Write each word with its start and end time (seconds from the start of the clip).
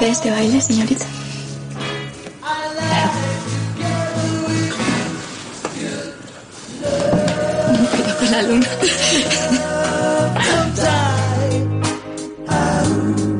of 0.00 0.04
¿Me 0.04 0.06
concede 0.06 0.10
este 0.10 0.30
baile, 0.30 0.60
señorita? 0.60 1.04
Cuidado 7.90 8.18
con 8.18 8.30
la 8.30 8.42
luna. 8.42 8.66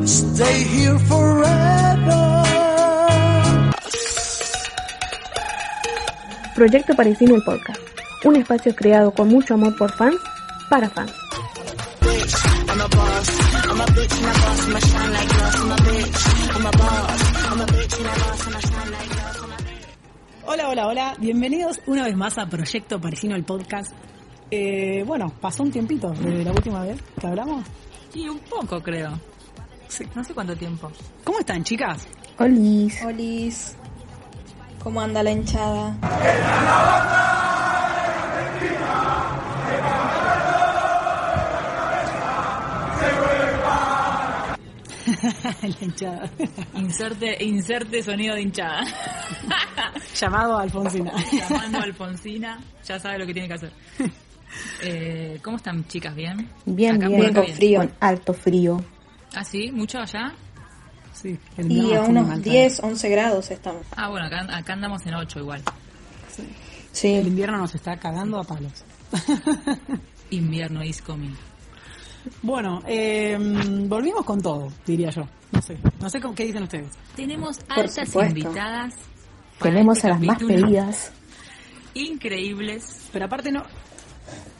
stay 0.05 0.65
here 0.65 0.98
forever. 1.07 1.48
Proyecto 6.55 6.95
Parisino 6.97 7.36
el 7.36 7.42
Podcast, 7.45 7.81
un 8.25 8.36
espacio 8.36 8.75
creado 8.75 9.12
con 9.12 9.29
mucho 9.29 9.55
amor 9.55 9.77
por 9.77 9.92
fans, 9.92 10.17
para 10.69 10.89
fans. 10.91 11.12
Hola, 20.70 20.86
hola, 20.86 20.88
hola. 20.88 21.14
Bienvenidos 21.19 21.80
una 21.86 22.05
vez 22.05 22.14
más 22.14 22.36
a 22.36 22.44
Proyecto 22.44 23.00
Parisino, 23.00 23.34
el 23.34 23.42
podcast. 23.42 23.91
Eh, 24.50 25.02
bueno, 25.06 25.33
pasó 25.41 25.62
un 25.62 25.70
tiempito 25.70 26.11
desde 26.11 26.44
la 26.44 26.50
última 26.50 26.83
vez 26.83 27.00
que 27.19 27.27
hablamos. 27.27 27.64
Y 28.12 28.28
un 28.28 28.38
poco, 28.41 28.78
creo. 28.83 29.19
No 30.14 30.22
sé 30.22 30.34
cuánto 30.34 30.55
tiempo. 30.55 30.92
¿Cómo 31.24 31.39
están, 31.39 31.64
chicas? 31.64 32.06
Olis. 32.39 33.02
Olis. 33.02 33.77
¿Cómo 34.83 35.00
anda 35.00 35.22
la 35.22 35.30
hinchada? 35.30 35.96
la 45.63 45.77
hinchada. 45.81 46.31
Inserte, 46.75 47.45
inserte 47.45 48.03
sonido 48.03 48.35
de 48.35 48.43
hinchada. 48.43 48.85
Llamado 50.21 50.59
a 50.59 50.63
Alfonsina. 50.63 51.13
Llamando 51.33 51.79
a 51.79 51.83
Alfonsina, 51.85 52.61
ya 52.85 52.99
sabe 52.99 53.19
lo 53.19 53.27
que 53.27 53.33
tiene 53.33 53.49
que 53.49 53.55
hacer. 53.55 53.73
Eh, 54.83 55.39
¿Cómo 55.43 55.57
están, 55.59 55.87
chicas? 55.87 56.15
¿Bien? 56.15 56.49
Bien, 56.67 56.97
Acá 56.97 57.09
bien, 57.09 57.35
con 57.35 57.47
frío. 57.49 57.89
Alto 58.01 58.33
frío. 58.35 58.83
¿Ah, 59.35 59.45
sí? 59.45 59.71
¿Mucho 59.73 59.99
allá? 59.99 60.33
Sí, 61.13 61.37
Y 61.59 61.93
a 61.95 62.03
unos 62.03 62.27
mal 62.29 62.41
10, 62.43 62.81
11 62.81 63.09
grados 63.09 63.51
estamos. 63.51 63.83
Ah, 63.97 64.09
bueno, 64.09 64.27
acá, 64.27 64.47
acá 64.57 64.73
andamos 64.75 65.05
en 65.07 65.15
8 65.15 65.41
igual. 65.41 65.63
todavía. 65.63 65.85
El 66.39 66.93
Sí. 66.93 67.09
invierno 67.09 67.59
nos 67.59 67.75
está 67.75 67.97
cagando 67.99 68.39
a 68.39 68.45
palos. 68.45 68.85
Invierno 70.31 70.83
is 70.85 71.01
coming. 71.03 71.35
Bueno, 72.42 72.83
eh, 72.86 73.36
volvimos 73.86 74.24
con 74.24 74.40
todo, 74.40 74.68
diría 74.86 75.11
yo. 75.11 75.22
No 75.52 75.62
sé, 75.62 75.78
no 76.00 76.11
sé 76.11 76.20
cómo, 76.20 76.34
qué 76.34 76.44
dicen 76.44 76.64
ustedes. 76.64 76.90
Tenemos 77.16 77.58
altas 77.68 78.14
invitadas. 78.14 78.94
Tenemos 79.61 79.96
este 79.98 80.08
a 80.08 80.11
las 80.11 80.20
más 80.20 80.39
pedidas. 80.39 81.12
Increíbles. 81.94 83.08
Pero 83.12 83.24
aparte 83.27 83.50
no... 83.50 83.64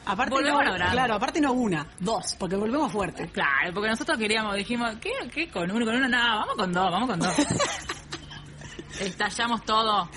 Aparte 0.05 0.33
Volvemos 0.33 0.61
no, 0.63 0.67
a 0.67 0.71
lograr. 0.71 0.91
claro, 0.91 1.13
aparte 1.13 1.39
no 1.39 1.53
una, 1.53 1.85
dos, 1.99 2.35
porque 2.39 2.55
volvemos 2.55 2.91
fuerte. 2.91 3.27
Claro, 3.27 3.71
porque 3.73 3.89
nosotros 3.89 4.17
queríamos, 4.17 4.55
dijimos, 4.55 4.95
¿qué, 4.99 5.11
qué 5.31 5.47
con 5.51 5.69
uno? 5.69 5.85
Con 5.85 5.95
uno, 5.95 6.09
nada, 6.09 6.37
vamos 6.37 6.55
con 6.55 6.73
dos, 6.73 6.91
vamos 6.91 7.09
con 7.09 7.19
dos. 7.19 7.35
Estallamos 8.99 9.63
todo. 9.65 10.09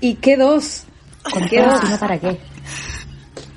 ¿Y 0.00 0.16
qué 0.16 0.36
dos? 0.36 0.84
¿Con 1.32 1.46
qué 1.48 1.62
dos? 1.62 1.80
si 1.84 1.88
no 1.88 1.98
para 1.98 2.18
qué? 2.18 2.40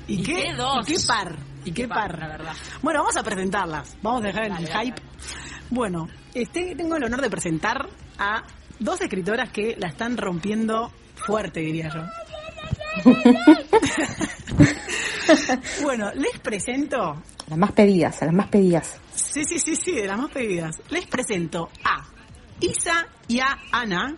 ¿Y, 0.06 0.20
¿Y 0.20 0.22
qué, 0.22 0.34
qué 0.34 0.54
dos? 0.54 0.88
¿Y 0.88 0.92
qué 0.94 0.98
par? 1.08 1.36
¿Y 1.68 1.72
qué 1.72 1.86
par? 1.86 2.18
la 2.18 2.28
verdad. 2.28 2.54
Bueno, 2.80 3.00
vamos 3.00 3.18
a 3.18 3.22
presentarlas. 3.22 3.98
Vamos 4.00 4.22
a 4.22 4.28
dejar 4.28 4.44
el 4.44 4.52
Dale, 4.52 4.86
hype. 4.86 5.02
Bueno, 5.68 6.08
este, 6.32 6.74
tengo 6.74 6.96
el 6.96 7.04
honor 7.04 7.20
de 7.20 7.28
presentar 7.28 7.86
a 8.18 8.42
dos 8.78 8.98
escritoras 9.02 9.50
que 9.50 9.76
la 9.78 9.88
están 9.88 10.16
rompiendo 10.16 10.90
fuerte, 11.14 11.60
diría 11.60 11.90
yo. 11.92 12.00
bueno, 15.82 16.10
les 16.14 16.40
presento. 16.40 17.02
A 17.02 17.22
las 17.50 17.58
más 17.58 17.72
pedidas, 17.72 18.22
a 18.22 18.24
las 18.24 18.34
más 18.34 18.48
pedidas. 18.48 18.98
Sí, 19.14 19.44
sí, 19.44 19.58
sí, 19.58 19.76
sí, 19.76 19.92
de 19.92 20.06
las 20.06 20.16
más 20.16 20.30
pedidas. 20.30 20.74
Les 20.88 21.06
presento 21.06 21.68
a 21.84 22.02
Isa 22.60 23.08
y 23.28 23.40
a 23.40 23.58
Ana, 23.72 24.16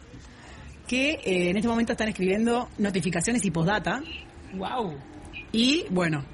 que 0.86 1.14
eh, 1.14 1.50
en 1.50 1.56
este 1.56 1.68
momento 1.68 1.94
están 1.94 2.10
escribiendo 2.10 2.68
notificaciones 2.78 3.44
y 3.44 3.50
postdata. 3.50 4.00
Wow. 4.54 4.96
Y 5.50 5.86
bueno, 5.90 6.24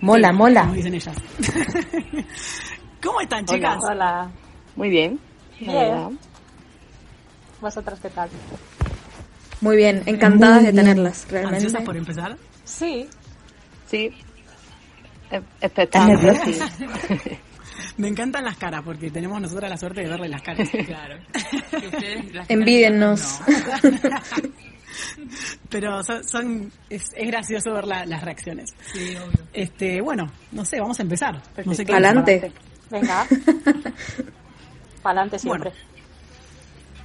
Mola, 0.00 0.30
Sí, 0.30 0.36
mola. 0.36 0.62
Como 0.62 0.74
dicen 0.74 0.94
ellas. 0.94 1.16
¿Cómo 3.02 3.20
están, 3.20 3.44
chicas? 3.46 3.78
Hola. 3.82 4.30
Muy 4.76 4.90
bien. 4.90 5.18
Bien. 5.60 6.18
¿Vosotras 7.60 7.98
qué 8.00 8.10
tal? 8.10 8.28
Muy 9.60 9.76
bien, 9.76 10.02
encantadas 10.06 10.62
Muy 10.62 10.66
de 10.66 10.72
tenerlas, 10.72 11.26
realmente. 11.30 11.56
¿Ansiosas 11.56 11.82
por 11.82 11.96
empezar? 11.96 12.36
Sí. 12.64 13.08
Sí. 13.86 14.10
E- 15.30 15.42
nerviosa? 16.06 16.44
sí. 16.44 16.58
Me 17.96 18.08
encantan 18.08 18.44
las 18.44 18.56
caras 18.56 18.82
porque 18.84 19.10
tenemos 19.10 19.40
nosotras 19.40 19.70
la 19.70 19.76
suerte 19.76 20.00
de 20.02 20.08
verle 20.08 20.28
las 20.28 20.42
caras. 20.42 20.68
Claro. 20.68 21.16
Envídennos. 22.48 23.40
Pero 25.68 26.02
son, 26.02 26.24
son- 26.26 26.72
es, 26.90 27.04
es 27.16 27.26
gracioso 27.26 27.72
ver 27.72 27.86
la- 27.86 28.06
las 28.06 28.22
reacciones. 28.22 28.70
Sí, 28.92 29.16
obvio. 29.16 29.46
Este, 29.52 30.00
bueno, 30.00 30.30
no 30.52 30.64
sé, 30.64 30.80
vamos 30.80 30.98
a 30.98 31.02
empezar. 31.02 31.40
No 31.64 31.74
sé 31.74 31.84
qué 31.84 31.92
Pa'lante. 31.92 32.52
Venga. 32.90 33.26
Pa'lante 35.02 35.38
siempre. 35.38 35.72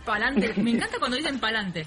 Pa'lante. 0.05 0.53
Me 0.61 0.71
encanta 0.71 0.97
cuando 0.99 1.17
dicen 1.17 1.39
pa'lante. 1.39 1.85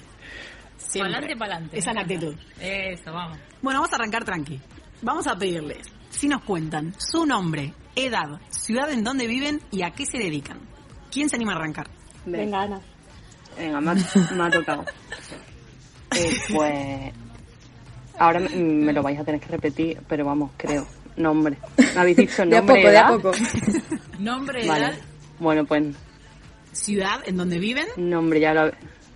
Siempre. 0.77 1.13
Pa'lante, 1.13 1.35
pa'lante. 1.37 1.77
Esa 1.77 1.89
es 1.91 1.95
la 1.95 2.01
actitud. 2.01 2.35
Eso, 2.59 3.11
vamos. 3.11 3.37
Bueno, 3.61 3.79
vamos 3.79 3.93
a 3.93 3.95
arrancar 3.95 4.23
tranqui. 4.23 4.59
Vamos 5.01 5.27
a 5.27 5.35
pedirles, 5.37 5.85
si 6.09 6.27
nos 6.29 6.43
cuentan 6.43 6.93
su 6.97 7.25
nombre, 7.25 7.73
edad, 7.95 8.39
ciudad 8.49 8.89
en 8.91 9.03
donde 9.03 9.27
viven 9.27 9.59
y 9.71 9.81
a 9.81 9.91
qué 9.91 10.05
se 10.05 10.17
dedican. 10.17 10.59
¿Quién 11.11 11.29
se 11.29 11.35
anima 11.35 11.53
a 11.53 11.55
arrancar? 11.57 11.89
Venga, 12.25 12.61
Ana. 12.61 12.79
Venga, 13.57 13.81
me 13.81 13.91
ha, 13.91 13.93
me 14.33 14.43
ha 14.43 14.49
tocado. 14.49 14.85
Eh, 16.15 16.31
pues. 16.53 17.13
Ahora 18.17 18.39
me, 18.39 18.49
me 18.49 18.93
lo 18.93 19.01
vais 19.01 19.19
a 19.19 19.23
tener 19.23 19.39
que 19.41 19.47
repetir, 19.47 19.99
pero 20.07 20.25
vamos, 20.25 20.51
creo. 20.57 20.85
Nombre. 21.17 21.57
¿Me 21.77 21.99
habéis 22.01 22.17
dicho 22.17 22.45
De 22.45 22.57
a 22.57 22.61
nombre? 22.61 22.81
de 22.81 22.87
a 22.87 22.91
edad? 22.91 23.15
poco. 23.15 23.31
Nombre, 24.19 24.67
Vale. 24.67 24.85
edad. 24.85 24.93
Bueno, 25.39 25.65
pues 25.65 25.83
Ciudad 26.71 27.19
en 27.27 27.37
donde 27.37 27.59
viven. 27.59 27.85
nombre 27.97 28.39
ya 28.39 28.53
lo, 28.53 28.67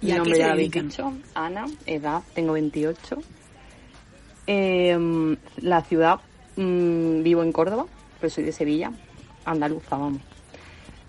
¿Y 0.01 0.11
a 0.11 0.13
qué 0.13 0.17
nombre 0.17 0.33
se 0.35 0.39
ya 0.41 0.47
lo 0.47 0.53
habéis 0.53 0.71
dedican? 0.71 0.89
dicho. 0.89 1.13
Ana, 1.33 1.65
edad, 1.87 2.21
tengo 2.35 2.53
28. 2.53 3.17
Eh, 4.47 5.35
la 5.57 5.81
ciudad, 5.83 6.19
mm, 6.55 7.23
vivo 7.23 7.43
en 7.43 7.51
Córdoba, 7.51 7.85
pero 8.19 8.29
soy 8.29 8.43
de 8.45 8.51
Sevilla, 8.51 8.91
andaluza, 9.45 9.97
vamos. 9.97 10.21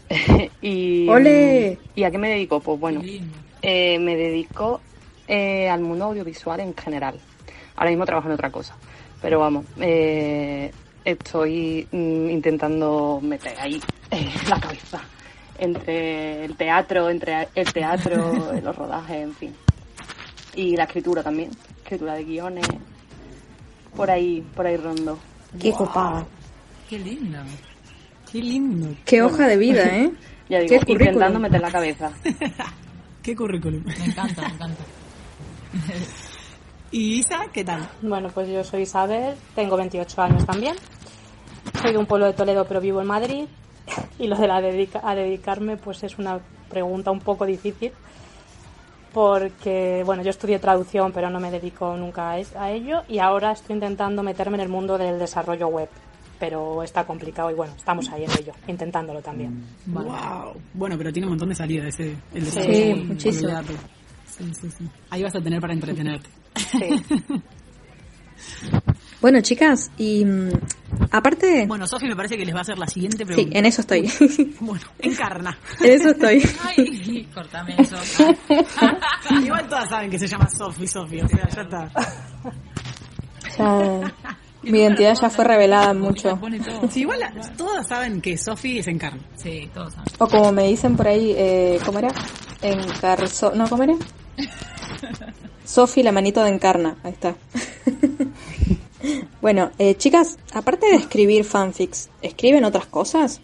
y, 0.62 1.06
¡Ole! 1.08 1.78
¿Y 1.94 2.02
a 2.04 2.10
qué 2.10 2.18
me 2.18 2.30
dedico? 2.30 2.60
Pues 2.60 2.80
bueno, 2.80 3.02
eh, 3.62 3.98
me 3.98 4.16
dedico 4.16 4.80
eh, 5.28 5.68
al 5.68 5.80
mundo 5.80 6.06
audiovisual 6.06 6.58
en 6.60 6.74
general. 6.74 7.20
Ahora 7.76 7.90
mismo 7.90 8.04
trabajo 8.06 8.28
en 8.28 8.34
otra 8.34 8.50
cosa, 8.50 8.74
pero 9.22 9.38
vamos, 9.38 9.66
eh, 9.78 10.72
estoy 11.04 11.86
mm, 11.92 12.30
intentando 12.30 13.20
meter 13.22 13.54
ahí 13.60 13.80
eh, 14.10 14.28
la 14.48 14.58
cabeza 14.58 15.00
entre 15.58 16.44
el 16.44 16.56
teatro, 16.56 17.10
entre 17.10 17.48
el 17.54 17.72
teatro, 17.72 18.32
los 18.62 18.76
rodajes, 18.76 19.22
en 19.22 19.34
fin. 19.34 19.54
Y 20.54 20.76
la 20.76 20.84
escritura 20.84 21.22
también, 21.22 21.50
escritura 21.82 22.14
de 22.14 22.24
guiones, 22.24 22.66
por 23.94 24.10
ahí, 24.10 24.44
por 24.54 24.66
ahí 24.66 24.76
rondo. 24.76 25.18
Qué 25.60 25.72
copada. 25.72 26.26
Qué 26.88 26.98
lindo. 26.98 27.38
Qué 28.30 28.38
lindo. 28.40 28.94
Qué 29.04 29.22
hoja 29.22 29.46
de 29.46 29.56
vida, 29.56 29.84
¿eh? 29.84 30.10
Ya 30.48 30.60
Qué 30.60 30.64
digo, 30.64 30.80
currículum. 30.80 31.02
intentando 31.02 31.38
meter 31.40 31.60
la 31.60 31.70
cabeza. 31.70 32.10
qué 33.22 33.36
currículum. 33.36 33.84
Me 33.84 34.04
encanta, 34.06 34.40
me 34.48 34.54
encanta. 34.54 34.84
¿Y 36.90 37.18
Isa, 37.18 37.46
qué 37.52 37.64
tal? 37.64 37.88
Bueno, 38.02 38.30
pues 38.32 38.48
yo 38.48 38.64
soy 38.64 38.82
Isabel, 38.82 39.34
tengo 39.54 39.76
28 39.76 40.22
años 40.22 40.46
también. 40.46 40.74
Soy 41.82 41.92
de 41.92 41.98
un 41.98 42.06
pueblo 42.06 42.26
de 42.26 42.32
Toledo, 42.32 42.64
pero 42.66 42.80
vivo 42.80 43.00
en 43.00 43.06
Madrid. 43.06 43.44
Y 44.18 44.26
lo 44.26 44.36
de 44.36 44.46
la 44.48 44.60
dedica- 44.60 45.00
a 45.04 45.14
dedicarme, 45.14 45.76
pues 45.76 46.02
es 46.02 46.18
una 46.18 46.38
pregunta 46.70 47.10
un 47.10 47.20
poco 47.20 47.44
difícil. 47.46 47.92
Porque, 49.12 50.02
bueno, 50.04 50.22
yo 50.22 50.30
estudié 50.30 50.58
traducción, 50.58 51.12
pero 51.12 51.30
no 51.30 51.40
me 51.40 51.50
dedico 51.50 51.96
nunca 51.96 52.30
a 52.30 52.70
ello. 52.70 53.02
Y 53.08 53.18
ahora 53.18 53.52
estoy 53.52 53.74
intentando 53.74 54.22
meterme 54.22 54.56
en 54.56 54.62
el 54.62 54.68
mundo 54.68 54.98
del 54.98 55.18
desarrollo 55.18 55.68
web. 55.68 55.88
Pero 56.38 56.82
está 56.84 57.04
complicado 57.04 57.50
y 57.50 57.54
bueno, 57.54 57.72
estamos 57.76 58.08
ahí 58.10 58.24
en 58.24 58.30
ello, 58.30 58.52
intentándolo 58.68 59.20
también. 59.20 59.64
Wow. 59.86 60.54
Bueno, 60.72 60.96
pero 60.96 61.12
tiene 61.12 61.26
un 61.26 61.32
montón 61.32 61.48
de 61.48 61.54
salida 61.56 61.88
ese, 61.88 62.14
el 62.32 62.44
Sí, 62.46 62.60
desarrollo. 62.60 62.96
muchísimo. 63.04 63.50
Sí, 64.28 64.52
sí, 64.60 64.70
sí. 64.70 64.88
Ahí 65.10 65.22
vas 65.22 65.34
a 65.34 65.40
tener 65.40 65.60
para 65.60 65.72
entretenerte. 65.72 66.28
Sí. 66.56 67.04
Bueno, 69.20 69.40
chicas, 69.40 69.90
y 69.98 70.24
mm, 70.24 70.50
aparte... 71.10 71.66
Bueno, 71.66 71.88
Sofi 71.88 72.06
me 72.06 72.14
parece 72.14 72.36
que 72.36 72.44
les 72.44 72.54
va 72.54 72.60
a 72.60 72.62
hacer 72.62 72.78
la 72.78 72.86
siguiente 72.86 73.18
sí, 73.18 73.24
pregunta. 73.24 73.58
en 73.58 73.66
eso 73.66 73.80
estoy. 73.80 74.08
Bueno, 74.60 74.84
encarna. 75.00 75.58
en 75.80 75.90
eso 75.92 76.10
estoy. 76.10 76.42
Ay, 76.62 77.28
cortame 77.34 77.74
eso. 77.78 77.96
Igual 79.42 79.68
todas 79.68 79.88
saben 79.88 80.10
que 80.10 80.18
se 80.20 80.28
llama 80.28 80.48
Sofi, 80.48 80.86
Sofi, 80.86 81.20
o 81.20 81.28
sea, 81.28 81.48
ya 81.48 81.62
está. 81.62 81.90
Ya, 83.58 84.14
mi 84.68 84.80
identidad 84.80 85.14
ya 85.20 85.30
fue 85.30 85.44
revelada 85.44 85.94
mucho. 85.94 86.38
Sí, 86.90 87.00
igual 87.00 87.20
la- 87.20 87.32
todas 87.56 87.86
saben 87.86 88.20
que 88.20 88.36
Sofi 88.36 88.78
es 88.78 88.86
encarna. 88.86 89.20
Sí, 89.36 89.68
todos 89.74 89.94
saben. 89.94 90.12
O 90.18 90.28
como 90.28 90.52
me 90.52 90.64
dicen 90.68 90.96
por 90.96 91.08
ahí, 91.08 91.34
eh, 91.36 91.78
¿cómo 91.84 91.98
era? 91.98 92.08
Encarso... 92.62 93.52
¿No, 93.54 93.68
cómo 93.68 93.82
era? 93.84 93.94
Sofi, 95.64 96.02
la 96.02 96.12
manito 96.12 96.42
de 96.42 96.50
encarna. 96.50 96.96
Ahí 97.04 97.12
está. 97.12 97.34
bueno, 99.40 99.70
eh, 99.78 99.94
chicas, 99.96 100.38
aparte 100.54 100.86
de 100.86 100.96
escribir 100.96 101.44
fanfics, 101.44 102.08
¿escriben 102.22 102.64
otras 102.64 102.86
cosas? 102.86 103.40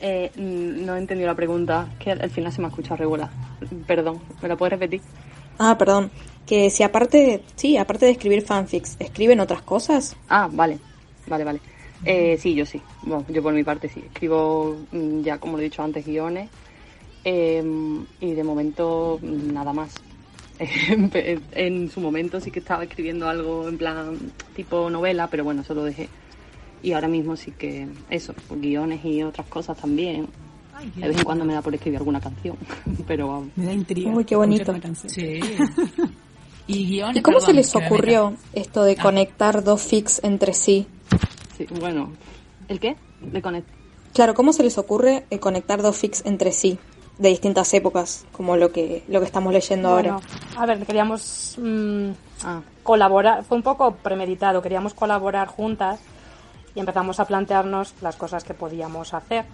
Eh, 0.00 0.30
mm, 0.36 0.86
no 0.86 0.94
he 0.94 0.98
entendido 0.98 1.26
la 1.28 1.34
pregunta, 1.34 1.88
que 1.98 2.12
al 2.12 2.22
al 2.22 2.30
final 2.30 2.52
se 2.52 2.60
me 2.60 2.66
ha 2.66 2.70
escuchado 2.70 2.96
regular. 2.96 3.30
Perdón, 3.86 4.20
¿me 4.40 4.48
la 4.48 4.56
puedes 4.56 4.72
repetir? 4.72 5.00
Ah, 5.58 5.76
perdón. 5.76 6.10
Que 6.48 6.70
si 6.70 6.82
aparte, 6.82 7.42
sí, 7.56 7.76
aparte 7.76 8.06
de 8.06 8.12
escribir 8.12 8.40
fanfics, 8.40 8.96
¿escriben 8.98 9.38
otras 9.38 9.60
cosas? 9.60 10.16
Ah, 10.30 10.48
vale, 10.50 10.78
vale, 11.26 11.44
vale. 11.44 11.60
Eh, 12.06 12.38
sí, 12.40 12.54
yo 12.54 12.64
sí. 12.64 12.80
Bueno, 13.02 13.26
yo 13.28 13.42
por 13.42 13.52
mi 13.52 13.62
parte 13.64 13.90
sí. 13.90 14.00
Escribo 14.00 14.74
mm, 14.90 15.20
ya, 15.20 15.36
como 15.36 15.58
lo 15.58 15.60
he 15.60 15.64
dicho 15.64 15.82
antes, 15.82 16.06
guiones. 16.06 16.48
eh, 17.22 17.62
y 18.20 18.32
de 18.32 18.44
momento 18.44 19.18
mm, 19.20 19.52
nada 19.52 19.74
más. 19.74 19.94
en, 20.58 21.90
su 21.90 22.00
momento 22.00 22.40
sí 22.40 22.50
que 22.50 22.60
estaba 22.60 22.82
escribiendo 22.82 23.28
algo 23.28 23.68
en 23.68 23.76
plan 23.76 24.18
tipo 24.56 24.88
novela, 24.88 25.28
pero 25.28 25.44
bueno, 25.44 25.60
eso 25.60 25.74
lo 25.74 25.84
dejé. 25.84 26.08
Y 26.82 26.92
ahora 26.92 27.08
mismo 27.08 27.36
sí 27.36 27.52
que 27.52 27.88
eso, 28.08 28.32
pues, 28.48 28.58
guiones 28.58 29.04
y 29.04 29.22
otras 29.22 29.46
cosas 29.48 29.76
también. 29.76 30.28
De 30.96 31.08
vez 31.08 31.18
en 31.18 31.24
cuando 31.24 31.44
me 31.44 31.52
da 31.52 31.60
por 31.60 31.74
escribir 31.74 31.98
alguna 31.98 32.20
canción, 32.20 32.56
pero 33.06 33.28
vamos. 33.28 33.48
Me 33.54 33.66
da 33.66 33.72
intriga. 33.74 34.10
Uy, 34.12 34.24
qué 34.24 34.36
bonito. 34.36 34.74
Sí. 35.08 35.40
Y 36.68 36.86
guiones. 36.86 37.16
¿Y 37.16 37.22
cómo 37.22 37.38
perdón, 37.38 37.46
se 37.50 37.54
les 37.54 37.74
ocurrió 37.74 38.34
esto 38.52 38.84
de 38.84 38.94
Ah. 38.98 39.02
conectar 39.02 39.64
dos 39.64 39.82
fics 39.82 40.20
entre 40.22 40.54
sí? 40.54 40.86
Sí, 41.56 41.66
bueno, 41.80 42.12
¿el 42.68 42.78
qué? 42.78 42.96
De 43.20 43.42
Claro, 44.14 44.34
¿cómo 44.34 44.52
se 44.52 44.62
les 44.62 44.78
ocurre 44.78 45.24
eh, 45.30 45.40
conectar 45.40 45.82
dos 45.82 45.96
fics 45.96 46.24
entre 46.24 46.52
sí 46.52 46.78
de 47.18 47.30
distintas 47.30 47.72
épocas, 47.74 48.24
como 48.30 48.56
lo 48.56 48.70
que 48.70 49.02
lo 49.08 49.18
que 49.18 49.26
estamos 49.26 49.52
leyendo 49.52 49.90
Bueno, 49.92 50.14
ahora? 50.14 50.26
a 50.56 50.66
ver, 50.66 50.86
queríamos 50.86 51.56
mm, 51.60 52.10
Ah, 52.44 52.60
colaborar, 52.84 53.42
fue 53.42 53.56
un 53.56 53.64
poco 53.64 53.96
premeditado, 53.96 54.62
queríamos 54.62 54.94
colaborar 54.94 55.48
juntas 55.48 55.98
y 56.76 56.78
empezamos 56.80 57.18
a 57.18 57.24
plantearnos 57.24 57.94
las 58.00 58.14
cosas 58.14 58.44
que 58.44 58.54
podíamos 58.54 59.12
hacer. 59.14 59.44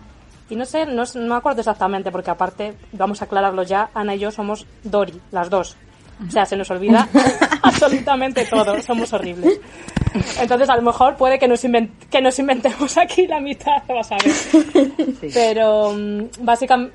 Y 0.50 0.56
no 0.56 0.66
sé, 0.66 0.84
no, 0.84 1.04
no 1.14 1.26
me 1.28 1.34
acuerdo 1.36 1.60
exactamente, 1.60 2.10
porque 2.12 2.30
aparte, 2.30 2.74
vamos 2.92 3.22
a 3.22 3.24
aclararlo 3.24 3.62
ya, 3.62 3.88
Ana 3.94 4.14
y 4.14 4.18
yo 4.18 4.30
somos 4.30 4.66
Dori, 4.82 5.18
las 5.30 5.48
dos. 5.48 5.76
O 6.26 6.30
sea, 6.30 6.46
se 6.46 6.56
nos 6.56 6.70
olvida 6.70 7.08
absolutamente 7.62 8.44
todo, 8.46 8.80
somos 8.82 9.12
horribles. 9.12 9.60
Entonces, 10.40 10.68
a 10.70 10.76
lo 10.76 10.82
mejor 10.82 11.16
puede 11.16 11.38
que 11.38 11.48
nos, 11.48 11.60
que 12.10 12.20
nos 12.22 12.38
inventemos 12.38 12.96
aquí 12.98 13.26
la 13.26 13.40
mitad, 13.40 13.82
vas 13.88 14.12
a 14.12 14.16
ver. 14.16 14.32
sí. 15.20 15.28
Pero 15.34 15.92
básica- 16.40 16.88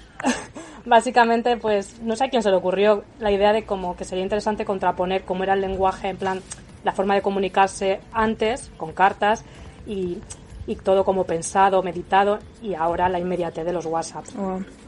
básicamente, 0.86 1.58
pues 1.58 2.00
no 2.02 2.16
sé 2.16 2.26
a 2.26 2.30
quién 2.30 2.42
se 2.44 2.50
le 2.50 2.56
ocurrió 2.58 3.04
la 3.20 3.32
idea 3.32 3.52
de 3.54 3.64
como 3.64 3.96
que 3.96 4.06
sería 4.06 4.24
interesante 4.24 4.66
contraponer 4.66 5.24
cómo 5.24 5.44
era 5.44 5.54
el 5.54 5.62
lenguaje, 5.62 6.10
en 6.10 6.18
plan, 6.18 6.42
la 6.84 6.94
forma 6.94 7.16
de 7.16 7.22
comunicarse 7.22 8.00
antes, 8.14 8.72
con 8.78 8.94
cartas, 8.94 9.44
y, 9.86 10.18
y 10.66 10.76
todo 10.76 11.04
como 11.04 11.26
pensado, 11.26 11.84
meditado, 11.84 12.40
y 12.62 12.74
ahora 12.74 13.10
la 13.10 13.20
inmediatez 13.20 13.66
de 13.66 13.74
los 13.74 13.86
WhatsApp. 13.86 14.26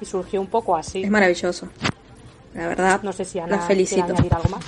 Y 0.01 0.05
surgió 0.05 0.39
un 0.39 0.47
poco 0.47 0.75
así. 0.75 1.03
es 1.03 1.09
maravilloso. 1.09 1.67
La 2.53 2.67
verdad, 2.67 3.01
No 3.03 3.13
sé 3.13 3.25
si 3.25 3.39
Ana 3.39 3.57
las 3.57 3.67
felicito. 3.67 4.03
añadir 4.03 4.33
algo 4.33 4.49
más. 4.49 4.65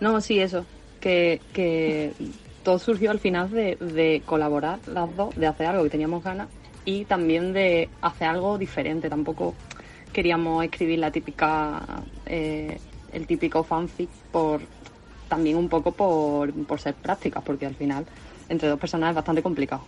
No, 0.00 0.20
sí, 0.20 0.38
eso. 0.40 0.64
Que, 1.00 1.40
que 1.52 2.12
todo 2.62 2.78
surgió 2.78 3.10
al 3.10 3.18
final 3.20 3.50
de, 3.50 3.76
de 3.76 4.22
colaborar 4.24 4.78
las 4.86 5.14
dos, 5.16 5.34
de 5.36 5.46
hacer 5.46 5.66
algo 5.66 5.84
que 5.84 5.90
teníamos 5.90 6.24
ganas 6.24 6.48
y 6.84 7.04
también 7.04 7.52
de 7.52 7.88
hacer 8.00 8.28
algo 8.28 8.58
diferente. 8.58 9.08
Tampoco 9.10 9.54
queríamos 10.12 10.64
escribir 10.64 10.98
la 10.98 11.10
típica, 11.10 11.82
eh, 12.26 12.78
el 13.12 13.26
típico 13.26 13.62
fanfic 13.62 14.08
por 14.32 14.60
también 15.28 15.56
un 15.56 15.68
poco 15.68 15.92
por, 15.92 16.52
por 16.64 16.80
ser 16.80 16.94
prácticas, 16.94 17.42
porque 17.42 17.66
al 17.66 17.74
final 17.74 18.06
entre 18.48 18.68
dos 18.68 18.78
personas 18.78 19.10
es 19.10 19.16
bastante 19.16 19.42
complicado. 19.42 19.82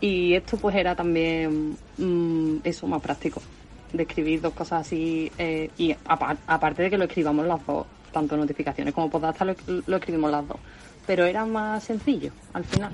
Y 0.00 0.32
esto 0.34 0.56
pues 0.56 0.74
era 0.74 0.96
también 0.96 1.76
mm, 1.98 2.56
eso 2.64 2.86
más 2.86 3.02
práctico, 3.02 3.42
de 3.92 4.02
escribir 4.02 4.40
dos 4.40 4.52
cosas 4.54 4.86
así 4.86 5.30
eh, 5.38 5.70
y 5.78 5.92
apa- 6.04 6.36
aparte 6.46 6.82
de 6.84 6.90
que 6.90 6.98
lo 6.98 7.04
escribamos 7.04 7.46
las 7.46 7.64
dos, 7.66 7.86
tanto 8.12 8.36
notificaciones 8.36 8.92
como 8.94 9.10
postdata 9.10 9.44
lo, 9.44 9.54
lo 9.86 9.96
escribimos 9.96 10.30
las 10.30 10.46
dos, 10.46 10.58
pero 11.06 11.24
era 11.24 11.44
más 11.46 11.84
sencillo 11.84 12.32
al 12.52 12.64
final. 12.64 12.92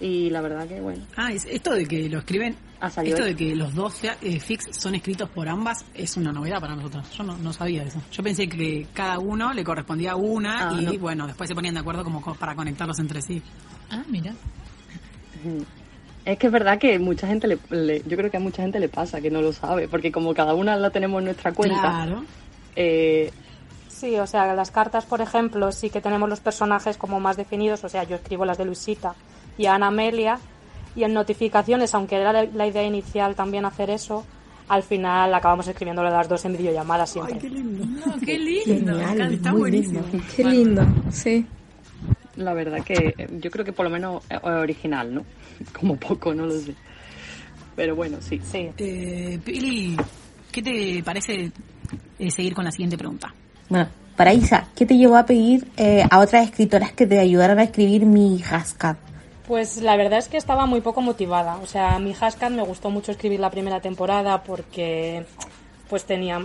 Y 0.00 0.30
la 0.30 0.40
verdad 0.40 0.66
que 0.68 0.80
bueno, 0.80 1.04
Ah, 1.16 1.32
es- 1.32 1.44
esto 1.46 1.72
de 1.72 1.84
que 1.86 2.08
lo 2.08 2.18
escriben, 2.20 2.54
Ha 2.80 2.88
salido 2.88 3.16
esto 3.16 3.26
de 3.26 3.34
que 3.34 3.56
los 3.56 3.74
dos 3.74 4.00
eh, 4.04 4.38
fics 4.38 4.68
son 4.80 4.94
escritos 4.94 5.28
por 5.30 5.48
ambas 5.48 5.84
es 5.92 6.16
una 6.16 6.30
novedad 6.30 6.60
para 6.60 6.76
nosotros. 6.76 7.10
Yo 7.16 7.24
no, 7.24 7.36
no 7.36 7.52
sabía 7.52 7.82
eso. 7.82 8.00
Yo 8.12 8.22
pensé 8.22 8.48
que 8.48 8.86
cada 8.94 9.18
uno 9.18 9.52
le 9.52 9.64
correspondía 9.64 10.14
una 10.14 10.68
Ah, 10.68 10.76
y 10.80 10.84
no. 10.84 10.98
bueno, 10.98 11.26
después 11.26 11.48
se 11.48 11.54
ponían 11.56 11.74
de 11.74 11.80
acuerdo 11.80 12.04
como 12.04 12.22
co- 12.22 12.36
para 12.36 12.54
conectarlos 12.54 13.00
entre 13.00 13.20
sí. 13.22 13.42
Ah, 13.90 14.04
mira. 14.08 14.32
Es 16.28 16.38
que 16.38 16.48
es 16.48 16.52
verdad 16.52 16.78
que 16.78 16.98
mucha 16.98 17.26
gente 17.26 17.48
le, 17.48 17.58
le- 17.70 18.02
yo 18.06 18.16
creo 18.18 18.30
que 18.30 18.36
a 18.36 18.40
mucha 18.40 18.60
gente 18.60 18.78
le 18.78 18.90
pasa 18.90 19.18
que 19.22 19.30
no 19.30 19.40
lo 19.40 19.50
sabe, 19.52 19.88
porque 19.88 20.12
como 20.12 20.34
cada 20.34 20.54
una 20.54 20.76
la 20.76 20.90
tenemos 20.90 21.20
en 21.20 21.24
nuestra 21.24 21.52
cuenta, 21.52 21.80
Claro. 21.80 22.22
eh, 22.76 23.30
Sí, 23.88 24.14
o 24.18 24.26
sea, 24.26 24.52
las 24.54 24.70
cartas, 24.70 25.06
por 25.06 25.22
ejemplo, 25.22 25.72
sí 25.72 25.88
que 25.88 26.02
tenemos 26.02 26.28
los 26.28 26.40
personajes 26.40 26.98
como 26.98 27.18
más 27.18 27.36
definidos. 27.38 27.82
O 27.82 27.88
sea, 27.88 28.04
yo 28.04 28.16
escribo 28.16 28.44
las 28.44 28.58
de 28.58 28.66
Luisita 28.66 29.14
y 29.56 29.64
Ana 29.66 29.86
Amelia. 29.88 30.38
Y 30.94 31.02
en 31.04 31.14
notificaciones, 31.14 31.94
aunque 31.94 32.16
era 32.16 32.32
la, 32.44 32.66
idea 32.66 32.82
inicial 32.84 33.34
también 33.34 33.64
hacer 33.64 33.88
eso, 33.90 34.24
al 34.68 34.82
final 34.82 35.32
acabamos 35.34 35.66
escribiendo 35.66 36.02
las 36.02 36.28
dos 36.28 36.44
en 36.44 36.56
videollamada 36.58 37.06
siempre. 37.06 37.34
Ay, 37.36 37.40
qué 37.40 37.48
lindo. 37.50 37.84
No, 37.86 38.16
qué 38.24 38.38
lindo. 38.38 38.96
me 38.96 39.02
encanta. 39.02 39.26
Está 39.34 39.52
buenísimo. 39.52 40.02
Qué 40.36 40.44
lindo, 40.44 40.82
sí. 41.10 41.46
La 42.38 42.54
verdad 42.54 42.82
que 42.84 43.14
eh, 43.18 43.28
yo 43.40 43.50
creo 43.50 43.64
que 43.64 43.72
por 43.72 43.84
lo 43.84 43.90
menos 43.90 44.22
es 44.30 44.42
original, 44.42 45.14
¿no? 45.14 45.24
Como 45.78 45.96
poco, 45.96 46.34
no 46.34 46.46
lo 46.46 46.58
sé. 46.58 46.74
Pero 47.76 47.94
bueno, 47.94 48.18
sí. 48.20 48.40
Sí. 48.42 48.70
Eh, 48.78 49.38
Pili, 49.44 49.96
¿qué 50.50 50.62
te 50.62 51.02
parece 51.04 51.52
eh, 52.18 52.30
seguir 52.30 52.54
con 52.54 52.64
la 52.64 52.72
siguiente 52.72 52.98
pregunta? 52.98 53.32
Bueno, 53.68 53.88
para 54.16 54.32
Isa, 54.32 54.66
¿qué 54.74 54.84
te 54.84 54.96
llevó 54.96 55.16
a 55.16 55.26
pedir 55.26 55.68
eh, 55.76 56.04
a 56.10 56.18
otras 56.18 56.44
escritoras 56.44 56.92
que 56.92 57.06
te 57.06 57.18
ayudaran 57.18 57.58
a 57.58 57.64
escribir 57.64 58.04
mi 58.04 58.42
Haskell? 58.42 58.96
Pues 59.46 59.80
la 59.80 59.96
verdad 59.96 60.18
es 60.18 60.28
que 60.28 60.36
estaba 60.36 60.66
muy 60.66 60.80
poco 60.80 61.00
motivada. 61.00 61.56
O 61.58 61.66
sea, 61.66 61.98
mi 61.98 62.12
Hascat 62.12 62.50
me 62.50 62.62
gustó 62.62 62.90
mucho 62.90 63.12
escribir 63.12 63.40
la 63.40 63.50
primera 63.50 63.80
temporada 63.80 64.42
porque 64.42 65.24
pues 65.88 66.04
tenía 66.04 66.44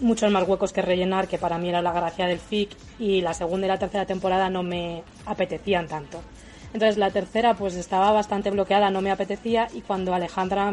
muchos 0.00 0.30
más 0.30 0.46
huecos 0.48 0.72
que 0.72 0.82
rellenar, 0.82 1.28
que 1.28 1.38
para 1.38 1.58
mí 1.58 1.68
era 1.68 1.82
la 1.82 1.92
gracia 1.92 2.26
del 2.26 2.38
FIC, 2.40 2.70
y 2.98 3.20
la 3.20 3.34
segunda 3.34 3.66
y 3.66 3.68
la 3.68 3.78
tercera 3.78 4.06
temporada 4.06 4.48
no 4.50 4.62
me 4.62 5.02
apetecían 5.26 5.86
tanto. 5.88 6.20
Entonces 6.72 6.98
la 6.98 7.10
tercera 7.10 7.54
pues 7.54 7.74
estaba 7.74 8.12
bastante 8.12 8.50
bloqueada, 8.50 8.90
no 8.90 9.00
me 9.00 9.10
apetecía, 9.10 9.68
y 9.74 9.80
cuando 9.80 10.14
Alejandra 10.14 10.72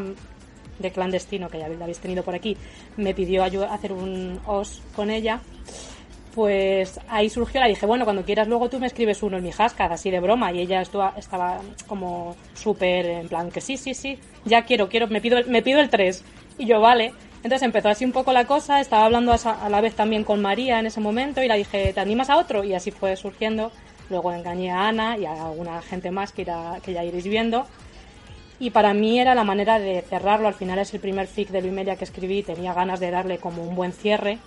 de 0.80 0.92
Clandestino, 0.92 1.50
que 1.50 1.58
ya 1.60 1.68
la 1.70 1.84
habéis 1.86 2.00
tenido 2.00 2.24
por 2.24 2.36
aquí, 2.36 2.56
me 2.98 3.14
pidió 3.16 3.44
ayu- 3.44 3.68
hacer 3.70 3.92
un 3.92 4.40
OS 4.46 4.82
con 4.96 5.10
ella, 5.10 5.40
pues 6.36 7.00
ahí 7.10 7.30
surgió, 7.32 7.60
la 7.60 7.68
dije, 7.68 7.88
bueno, 7.88 8.04
cuando 8.06 8.24
quieras 8.24 8.48
luego 8.48 8.70
tú 8.70 8.80
me 8.80 8.86
escribes 8.86 9.24
uno 9.24 9.38
en 9.38 9.44
mi 9.44 9.52
hashtag, 9.52 9.92
así 9.92 10.12
de 10.12 10.20
broma, 10.20 10.52
y 10.52 10.60
ella 10.60 10.82
estaba 10.82 11.62
como 11.88 12.36
súper 12.54 13.06
en 13.08 13.28
plan 13.28 13.50
que 13.50 13.60
sí, 13.60 13.76
sí, 13.76 13.96
sí, 13.96 14.20
ya 14.46 14.62
quiero, 14.64 14.88
quiero, 14.88 15.08
me 15.08 15.20
pido, 15.20 15.40
me 15.48 15.64
pido 15.64 15.80
el 15.80 15.90
3, 15.90 16.24
y 16.60 16.66
yo 16.68 16.80
vale. 16.80 17.14
Entonces 17.48 17.66
empezó 17.66 17.88
así 17.88 18.04
un 18.04 18.12
poco 18.12 18.34
la 18.34 18.46
cosa, 18.46 18.82
estaba 18.82 19.06
hablando 19.06 19.32
a, 19.32 19.70
la 19.70 19.80
vez 19.80 19.96
también 19.96 20.26
con 20.26 20.42
María 20.42 20.82
en 20.82 20.86
ese 20.86 21.00
momento 21.00 21.42
y 21.42 21.48
la 21.48 21.56
dije, 21.56 21.94
¿te 21.94 22.00
animas 22.02 22.30
a 22.30 22.36
otro? 22.36 22.66
Y 22.66 22.74
así 22.74 22.92
fue 22.92 23.16
surgiendo. 23.16 23.72
Luego 24.10 24.34
engañé 24.34 24.70
a 24.70 24.90
Ana 24.90 25.18
y 25.18 25.24
a 25.24 25.46
alguna 25.46 25.82
gente 25.82 26.12
más 26.12 26.34
que, 26.34 26.44
ya 26.44 27.06
iréis 27.06 27.24
viendo. 27.24 27.66
Y 28.60 28.72
para 28.72 28.94
mí 28.94 29.18
era 29.22 29.34
la 29.34 29.46
manera 29.46 29.80
de 29.80 30.02
cerrarlo. 30.02 30.50
Al 30.50 30.56
final 30.56 30.78
es 30.80 30.94
el 30.94 31.00
primer 31.00 31.26
fic 31.26 31.48
de 31.48 31.62
Luimelia 31.62 31.96
que 31.96 32.04
escribí. 32.04 32.44
Tenía 32.44 32.74
ganas 32.74 33.00
de 33.00 33.12
darle 33.12 33.38
como 33.38 33.64
un 33.64 33.78
buen 33.78 33.94
cierre. 33.94 34.40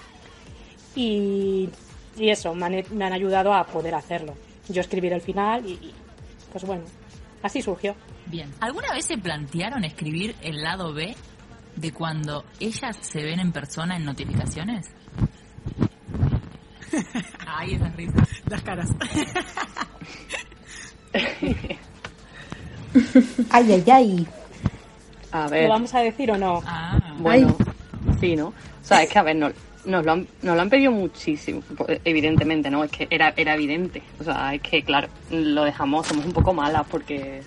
Y, 0.95 1.71
eso, 2.19 2.54
me 2.54 2.66
han, 2.66 2.85
me 2.90 3.07
han 3.07 3.14
ayudado 3.14 3.54
a 3.54 3.64
poder 3.64 3.95
hacerlo. 3.95 4.35
Yo 4.69 4.83
escribir 4.83 5.14
el 5.14 5.23
final 5.23 5.64
y, 5.64 5.71
y, 5.71 5.95
pues 6.52 6.64
bueno, 6.64 6.85
así 7.42 7.62
surgió. 7.62 7.95
Bien. 8.26 8.52
¿Alguna 8.61 8.92
vez 8.92 9.07
se 9.07 9.16
plantearon 9.16 9.85
escribir 9.85 10.37
el 10.42 10.61
lado 10.61 10.92
B 10.92 11.16
de 11.81 11.93
cuando 11.93 12.45
ellas 12.59 12.97
se 13.01 13.23
ven 13.23 13.41
en 13.41 13.53
persona 13.53 13.97
en 13.97 14.05
notificaciones? 14.05 14.87
Ay, 17.47 17.75
esas 17.75 17.97
risas. 17.97 18.29
Las 18.47 18.63
caras. 18.63 18.89
Ay, 23.51 23.73
ay, 23.73 23.85
ay. 23.87 24.27
A 25.33 25.45
¿Lo 25.45 25.51
ver, 25.51 25.69
vamos 25.69 25.95
a 25.95 26.01
decir 26.01 26.31
o 26.31 26.39
no? 26.39 26.63
Ah, 26.67 26.99
bueno, 27.19 27.57
sí, 28.21 28.35
¿no? 28.35 28.49
O 28.49 28.55
sea, 28.83 29.03
es 29.03 29.11
que 29.11 29.19
a 29.19 29.23
ver, 29.23 29.37
nos, 29.37 29.53
nos, 29.85 30.05
lo, 30.05 30.13
han, 30.13 30.27
nos 30.43 30.57
lo 30.57 30.63
han 30.63 30.71
pedido 30.71 30.91
muchísimo, 30.91 31.63
pues, 31.77 32.01
evidentemente, 32.05 32.71
¿no? 32.71 32.83
Es 32.83 32.91
que 32.91 33.07
era, 33.11 33.33
era 33.37 33.55
evidente. 33.55 34.03
O 34.19 34.25
sea, 34.25 34.55
es 34.55 34.61
que, 34.63 34.83
claro, 34.83 35.09
lo 35.31 35.65
dejamos, 35.65 36.07
somos 36.07 36.25
un 36.25 36.33
poco 36.33 36.53
malas 36.53 36.85
porque 36.91 37.43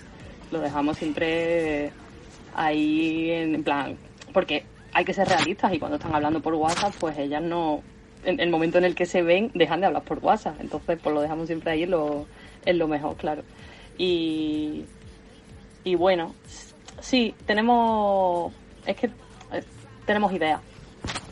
lo 0.50 0.60
dejamos 0.60 0.96
siempre 0.96 1.90
ahí 2.54 3.30
en, 3.30 3.54
en 3.56 3.64
plan, 3.64 3.96
porque 4.34 4.66
hay 4.92 5.04
que 5.04 5.14
ser 5.14 5.26
realistas 5.26 5.72
y 5.72 5.78
cuando 5.78 5.96
están 5.96 6.14
hablando 6.14 6.40
por 6.40 6.52
WhatsApp, 6.54 6.92
pues 6.98 7.16
ellas 7.16 7.42
no, 7.42 7.80
en 8.24 8.38
el 8.40 8.50
momento 8.50 8.76
en 8.78 8.84
el 8.84 8.94
que 8.94 9.06
se 9.06 9.22
ven, 9.22 9.50
dejan 9.54 9.80
de 9.80 9.86
hablar 9.86 10.02
por 10.02 10.18
WhatsApp. 10.18 10.60
Entonces, 10.60 10.98
pues 11.02 11.14
lo 11.14 11.22
dejamos 11.22 11.46
siempre 11.46 11.72
ahí 11.72 11.84
en 11.84 11.92
lo, 11.92 12.26
en 12.66 12.78
lo 12.78 12.88
mejor, 12.88 13.16
claro. 13.16 13.42
Y, 13.96 14.84
y 15.84 15.94
bueno, 15.94 16.34
sí, 17.00 17.34
tenemos, 17.46 18.52
es 18.84 18.96
que 18.96 19.06
eh, 19.06 19.64
tenemos 20.04 20.32
ideas. 20.32 20.60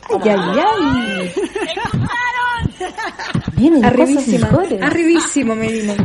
Ay, 0.09 0.29
ay, 0.29 0.59
ay. 0.65 1.31
Vienen 3.55 3.81
cosas 3.81 3.93
Arribísima. 3.99 4.47
mejores. 4.47 4.81
Arribísimo, 4.81 5.55
Medina. 5.55 5.95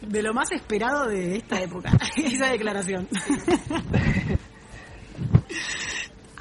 De 0.00 0.22
lo 0.22 0.34
más 0.34 0.52
esperado 0.52 1.08
de 1.08 1.36
esta 1.36 1.60
época, 1.60 1.90
esa 2.16 2.50
declaración. 2.50 3.08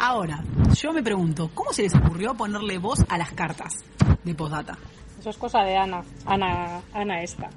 Ahora, 0.04 0.44
yo 0.74 0.94
me 0.94 1.04
pregunto, 1.04 1.52
¿cómo 1.54 1.72
se 1.72 1.84
les 1.84 1.94
ocurrió 1.94 2.34
ponerle 2.34 2.80
voz 2.80 3.06
a 3.08 3.20
las 3.20 3.34
cartas 3.34 3.86
de 4.24 4.34
postdata? 4.34 4.76
Eso 5.20 5.30
es 5.30 5.38
cosa 5.38 5.62
de 5.62 5.78
Ana. 5.78 6.04
Ana, 6.26 6.82
Ana 6.92 7.22
esta. 7.22 7.52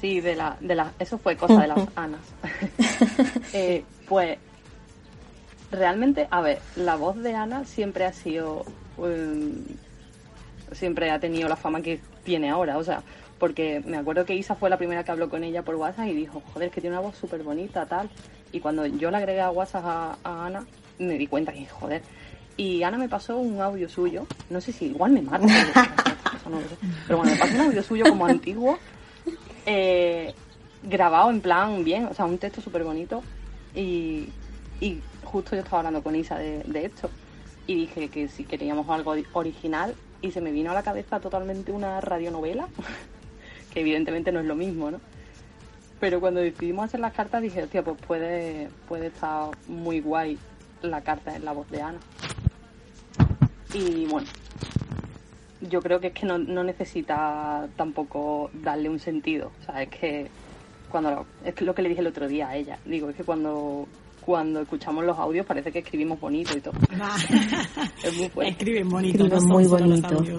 Sí, 0.00 0.20
de 0.20 0.34
la, 0.34 0.56
de 0.60 0.74
la, 0.74 0.90
eso 0.98 1.18
fue 1.18 1.36
cosa 1.36 1.60
de 1.60 1.68
las 1.68 1.88
Anas. 1.94 2.20
Eh, 3.52 3.84
pues 4.08 4.36
realmente, 5.70 6.26
a 6.28 6.40
ver, 6.40 6.58
la 6.74 6.96
voz 6.96 7.16
de 7.18 7.36
Ana 7.36 7.64
siempre 7.66 8.04
ha 8.04 8.12
sido, 8.12 8.64
um, 8.96 9.62
siempre 10.72 11.08
ha 11.12 11.20
tenido 11.20 11.48
la 11.48 11.54
fama 11.54 11.82
que 11.82 12.00
tiene 12.24 12.50
ahora, 12.50 12.78
o 12.78 12.82
sea, 12.82 13.04
porque 13.38 13.80
me 13.86 13.98
acuerdo 13.98 14.24
que 14.24 14.34
Isa 14.34 14.56
fue 14.56 14.70
la 14.70 14.76
primera 14.76 15.04
que 15.04 15.12
habló 15.12 15.30
con 15.30 15.44
ella 15.44 15.62
por 15.62 15.76
WhatsApp 15.76 16.08
y 16.08 16.14
dijo, 16.14 16.42
joder, 16.52 16.68
es 16.70 16.74
que 16.74 16.80
tiene 16.80 16.96
una 16.96 17.06
voz 17.06 17.16
súper 17.16 17.44
bonita, 17.44 17.86
tal. 17.86 18.10
Y 18.50 18.58
cuando 18.58 18.86
yo 18.86 19.12
la 19.12 19.18
agregué 19.18 19.40
a 19.40 19.50
WhatsApp 19.50 19.84
a, 19.84 20.18
a 20.24 20.46
Ana, 20.46 20.66
me 21.06 21.18
di 21.18 21.26
cuenta 21.26 21.52
que, 21.52 21.66
joder. 21.66 22.02
Y 22.56 22.82
Ana 22.82 22.98
me 22.98 23.08
pasó 23.08 23.38
un 23.38 23.60
audio 23.60 23.88
suyo, 23.88 24.26
no 24.50 24.60
sé 24.60 24.72
si 24.72 24.86
igual 24.86 25.12
me 25.12 25.22
mata, 25.22 25.46
no 26.50 26.60
lo 26.60 26.68
sé. 26.68 26.76
pero 27.06 27.18
bueno, 27.18 27.32
me 27.32 27.38
pasó 27.38 27.54
un 27.54 27.60
audio 27.60 27.82
suyo 27.82 28.04
como 28.08 28.26
antiguo, 28.26 28.78
eh, 29.64 30.34
grabado 30.82 31.30
en 31.30 31.40
plan 31.40 31.82
bien, 31.82 32.06
o 32.06 32.14
sea, 32.14 32.26
un 32.26 32.38
texto 32.38 32.60
súper 32.60 32.84
bonito. 32.84 33.22
Y, 33.74 34.28
justo 35.24 35.56
yo 35.56 35.62
estaba 35.62 35.78
hablando 35.78 36.02
con 36.02 36.14
Isa 36.14 36.38
de, 36.38 36.62
de 36.64 36.84
esto. 36.84 37.08
Y 37.66 37.74
dije 37.74 38.08
que 38.08 38.28
si 38.28 38.44
queríamos 38.44 38.88
algo 38.90 39.14
original. 39.32 39.94
Y 40.20 40.30
se 40.30 40.40
me 40.40 40.52
vino 40.52 40.70
a 40.70 40.74
la 40.74 40.84
cabeza 40.84 41.18
totalmente 41.18 41.72
una 41.72 42.00
radionovela, 42.00 42.68
que 43.72 43.80
evidentemente 43.80 44.30
no 44.30 44.38
es 44.38 44.46
lo 44.46 44.54
mismo, 44.54 44.90
¿no? 44.90 45.00
Pero 45.98 46.20
cuando 46.20 46.40
decidimos 46.40 46.84
hacer 46.84 47.00
las 47.00 47.12
cartas 47.12 47.42
dije, 47.42 47.62
hostia, 47.62 47.82
pues 47.82 47.96
puede, 48.06 48.68
puede 48.88 49.06
estar 49.06 49.50
muy 49.68 50.00
guay 50.00 50.38
la 50.90 51.00
carta 51.02 51.34
en 51.36 51.44
la 51.44 51.52
voz 51.52 51.70
de 51.70 51.82
Ana. 51.82 51.98
Y 53.74 54.06
bueno, 54.06 54.26
yo 55.70 55.80
creo 55.80 56.00
que 56.00 56.08
es 56.08 56.12
que 56.12 56.26
no, 56.26 56.38
no 56.38 56.62
necesita 56.64 57.66
tampoco 57.76 58.50
darle 58.62 58.88
un 58.88 58.98
sentido. 58.98 59.50
O 59.62 59.64
sea, 59.64 59.82
es 59.82 59.88
que 59.88 60.28
cuando 60.90 61.10
lo- 61.10 61.26
es 61.44 61.54
que 61.54 61.64
lo 61.64 61.74
que 61.74 61.82
le 61.82 61.88
dije 61.88 62.00
el 62.02 62.06
otro 62.08 62.28
día 62.28 62.48
a 62.48 62.56
ella. 62.56 62.78
Digo, 62.84 63.08
es 63.10 63.16
que 63.16 63.24
cuando 63.24 63.86
cuando 64.20 64.60
escuchamos 64.60 65.04
los 65.04 65.18
audios 65.18 65.44
parece 65.44 65.72
que 65.72 65.80
escribimos 65.80 66.20
bonito 66.20 66.56
y 66.56 66.60
todo. 66.60 66.74
Es 68.04 68.16
muy 68.16 68.28
fuerte. 68.28 68.52
Escriben 68.52 68.88
bonito, 68.88 69.24
Escriben 69.24 69.34
no 69.34 69.40
son 69.40 69.48
muy 69.50 69.66
bonito. 69.66 70.22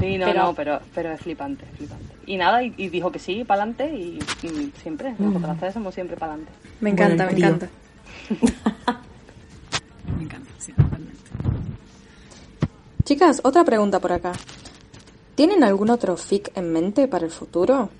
Sí, 0.00 0.16
no, 0.18 0.26
Pero- 0.26 0.42
no, 0.44 0.54
pero, 0.54 0.80
pero 0.94 1.12
es 1.12 1.20
flipante, 1.20 1.64
es 1.70 1.76
flipante. 1.76 2.14
Y 2.26 2.36
nada, 2.38 2.62
y, 2.64 2.72
y 2.78 2.88
dijo 2.88 3.12
que 3.12 3.18
sí, 3.18 3.44
para 3.44 3.62
adelante 3.62 3.94
y, 3.94 4.18
y 4.42 4.72
siempre, 4.82 5.14
nosotras 5.18 5.58
tres 5.60 5.74
somos 5.74 5.94
siempre 5.94 6.16
para 6.16 6.32
adelante. 6.32 6.52
Me 6.80 6.90
encanta, 6.90 7.26
me 7.26 7.32
encanta. 7.32 7.68
Me 10.16 10.24
encanta, 10.24 10.50
sí, 10.58 10.72
totalmente. 10.72 11.30
Chicas, 13.04 13.40
otra 13.44 13.64
pregunta 13.64 14.00
por 14.00 14.12
acá. 14.12 14.32
¿Tienen 15.34 15.64
algún 15.64 15.90
otro 15.90 16.16
fic 16.16 16.56
en 16.56 16.72
mente 16.72 17.08
para 17.08 17.24
el 17.24 17.30
futuro? 17.30 17.90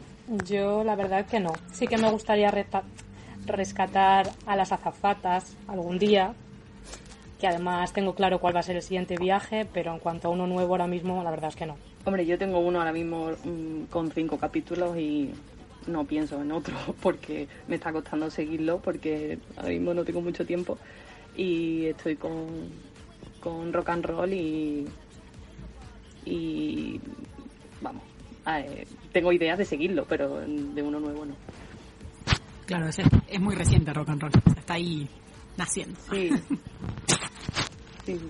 Yo 0.46 0.84
la 0.84 0.94
verdad 0.94 1.26
que 1.26 1.40
no. 1.40 1.52
Sí 1.72 1.86
que 1.86 1.98
me 1.98 2.10
gustaría 2.10 2.50
rescatar 3.46 4.30
a 4.46 4.56
las 4.56 4.72
azafatas 4.72 5.56
algún 5.68 5.98
día, 5.98 6.32
que 7.40 7.46
además 7.46 7.92
tengo 7.92 8.14
claro 8.14 8.38
cuál 8.40 8.56
va 8.56 8.60
a 8.60 8.62
ser 8.62 8.76
el 8.76 8.82
siguiente 8.82 9.16
viaje, 9.16 9.66
pero 9.70 9.92
en 9.92 9.98
cuanto 9.98 10.28
a 10.28 10.30
uno 10.30 10.46
nuevo 10.46 10.72
ahora 10.74 10.86
mismo, 10.86 11.22
la 11.22 11.30
verdad 11.30 11.48
es 11.50 11.56
que 11.56 11.66
no. 11.66 11.76
Hombre, 12.04 12.24
yo 12.24 12.38
tengo 12.38 12.58
uno 12.58 12.78
ahora 12.78 12.92
mismo 12.92 13.30
mm, 13.44 13.84
con 13.90 14.10
cinco 14.10 14.38
capítulos 14.38 14.96
y 14.96 15.32
no 15.86 16.04
pienso 16.04 16.40
en 16.40 16.52
otro 16.52 16.74
porque 17.00 17.48
me 17.68 17.76
está 17.76 17.92
costando 17.92 18.30
seguirlo 18.30 18.80
porque 18.80 19.38
ahora 19.56 19.70
mismo 19.70 19.94
no 19.94 20.04
tengo 20.04 20.20
mucho 20.20 20.44
tiempo 20.44 20.78
y 21.36 21.86
estoy 21.86 22.16
con, 22.16 22.70
con 23.40 23.72
rock 23.72 23.88
and 23.90 24.04
roll 24.04 24.32
y, 24.32 24.86
y 26.24 27.00
vamos, 27.80 28.02
eh, 28.46 28.86
tengo 29.12 29.32
ideas 29.32 29.58
de 29.58 29.64
seguirlo, 29.64 30.04
pero 30.06 30.40
de 30.40 30.82
uno 30.82 31.00
nuevo 31.00 31.24
no. 31.24 31.34
Claro, 32.66 32.88
es, 32.88 32.98
es 32.98 33.40
muy 33.40 33.54
reciente 33.54 33.92
rock 33.92 34.08
and 34.10 34.22
roll. 34.22 34.32
Está 34.56 34.74
ahí 34.74 35.08
naciendo. 35.56 35.98
Sí. 36.10 36.30
sí. 38.06 38.20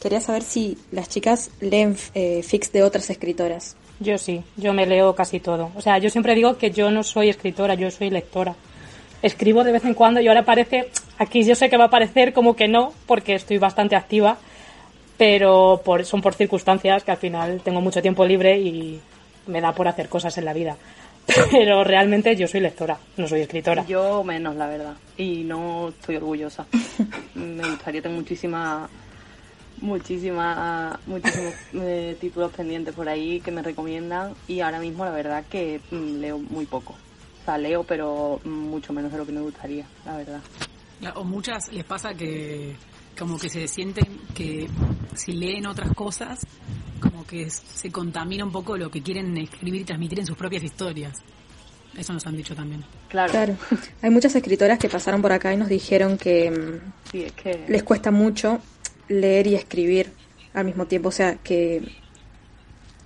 Quería 0.00 0.20
saber 0.20 0.42
si 0.42 0.78
las 0.90 1.08
chicas 1.08 1.50
leen 1.60 1.96
eh, 2.14 2.42
fics 2.42 2.72
de 2.72 2.82
otras 2.82 3.10
escritoras. 3.10 3.76
Yo 3.98 4.18
sí, 4.18 4.42
yo 4.56 4.72
me 4.72 4.86
leo 4.86 5.14
casi 5.14 5.40
todo. 5.40 5.70
O 5.74 5.80
sea, 5.80 5.98
yo 5.98 6.10
siempre 6.10 6.34
digo 6.34 6.58
que 6.58 6.70
yo 6.70 6.90
no 6.90 7.02
soy 7.02 7.30
escritora, 7.30 7.74
yo 7.74 7.90
soy 7.90 8.10
lectora. 8.10 8.54
Escribo 9.22 9.64
de 9.64 9.72
vez 9.72 9.84
en 9.84 9.94
cuando 9.94 10.20
y 10.20 10.28
ahora 10.28 10.44
parece, 10.44 10.90
aquí 11.18 11.42
yo 11.42 11.54
sé 11.54 11.70
que 11.70 11.78
va 11.78 11.86
a 11.86 11.90
parecer 11.90 12.32
como 12.32 12.54
que 12.54 12.68
no, 12.68 12.92
porque 13.06 13.34
estoy 13.34 13.58
bastante 13.58 13.96
activa, 13.96 14.36
pero 15.16 15.80
por, 15.84 16.04
son 16.04 16.20
por 16.20 16.34
circunstancias 16.34 17.02
que 17.02 17.10
al 17.10 17.16
final 17.16 17.60
tengo 17.64 17.80
mucho 17.80 18.02
tiempo 18.02 18.26
libre 18.26 18.58
y 18.58 19.00
me 19.46 19.60
da 19.60 19.72
por 19.72 19.88
hacer 19.88 20.08
cosas 20.08 20.36
en 20.36 20.44
la 20.44 20.52
vida. 20.52 20.76
Pero 21.50 21.82
realmente 21.82 22.36
yo 22.36 22.46
soy 22.46 22.60
lectora, 22.60 22.96
no 23.16 23.26
soy 23.26 23.40
escritora. 23.40 23.84
Yo 23.86 24.22
menos, 24.22 24.54
la 24.54 24.68
verdad. 24.68 24.94
Y 25.16 25.42
no 25.42 25.88
estoy 25.88 26.16
orgullosa. 26.16 26.66
Me 27.34 27.68
gustaría 27.68 28.00
tener 28.00 28.16
muchísimas 28.16 28.88
muchísimas 29.80 30.98
muchísimos 31.06 31.54
eh, 31.74 32.16
títulos 32.20 32.52
pendientes 32.52 32.94
por 32.94 33.08
ahí 33.08 33.40
que 33.40 33.50
me 33.50 33.62
recomiendan 33.62 34.34
y 34.48 34.60
ahora 34.60 34.80
mismo 34.80 35.04
la 35.04 35.10
verdad 35.10 35.44
que 35.48 35.80
mm, 35.90 36.20
leo 36.20 36.38
muy 36.38 36.66
poco. 36.66 36.94
O 37.42 37.44
sea, 37.44 37.58
leo 37.58 37.84
pero 37.84 38.40
mm, 38.44 38.48
mucho 38.48 38.92
menos 38.92 39.12
de 39.12 39.18
lo 39.18 39.26
que 39.26 39.32
me 39.32 39.40
gustaría, 39.40 39.86
la 40.04 40.16
verdad. 40.16 40.40
O 41.14 41.24
muchas 41.24 41.70
les 41.72 41.84
pasa 41.84 42.14
que 42.14 42.74
como 43.18 43.38
que 43.38 43.48
se 43.48 43.66
sienten 43.68 44.20
que 44.34 44.68
si 45.14 45.32
leen 45.32 45.66
otras 45.66 45.92
cosas, 45.94 46.46
como 47.00 47.26
que 47.26 47.48
se 47.50 47.90
contamina 47.90 48.44
un 48.44 48.52
poco 48.52 48.76
lo 48.76 48.90
que 48.90 49.02
quieren 49.02 49.36
escribir 49.38 49.82
y 49.82 49.84
transmitir 49.84 50.20
en 50.20 50.26
sus 50.26 50.36
propias 50.36 50.62
historias. 50.62 51.18
Eso 51.96 52.12
nos 52.12 52.26
han 52.26 52.36
dicho 52.36 52.54
también. 52.54 52.84
Claro. 53.08 53.32
Claro. 53.32 53.56
Hay 54.02 54.10
muchas 54.10 54.34
escritoras 54.34 54.78
que 54.78 54.88
pasaron 54.88 55.22
por 55.22 55.32
acá 55.32 55.52
y 55.54 55.56
nos 55.56 55.68
dijeron 55.68 56.18
que 56.18 56.80
Sí, 57.10 57.22
es 57.24 57.32
que 57.32 57.64
les 57.68 57.82
cuesta 57.82 58.10
mucho 58.10 58.60
leer 59.08 59.46
y 59.46 59.54
escribir 59.54 60.12
al 60.54 60.64
mismo 60.64 60.86
tiempo, 60.86 61.10
o 61.10 61.12
sea, 61.12 61.36
que, 61.36 61.82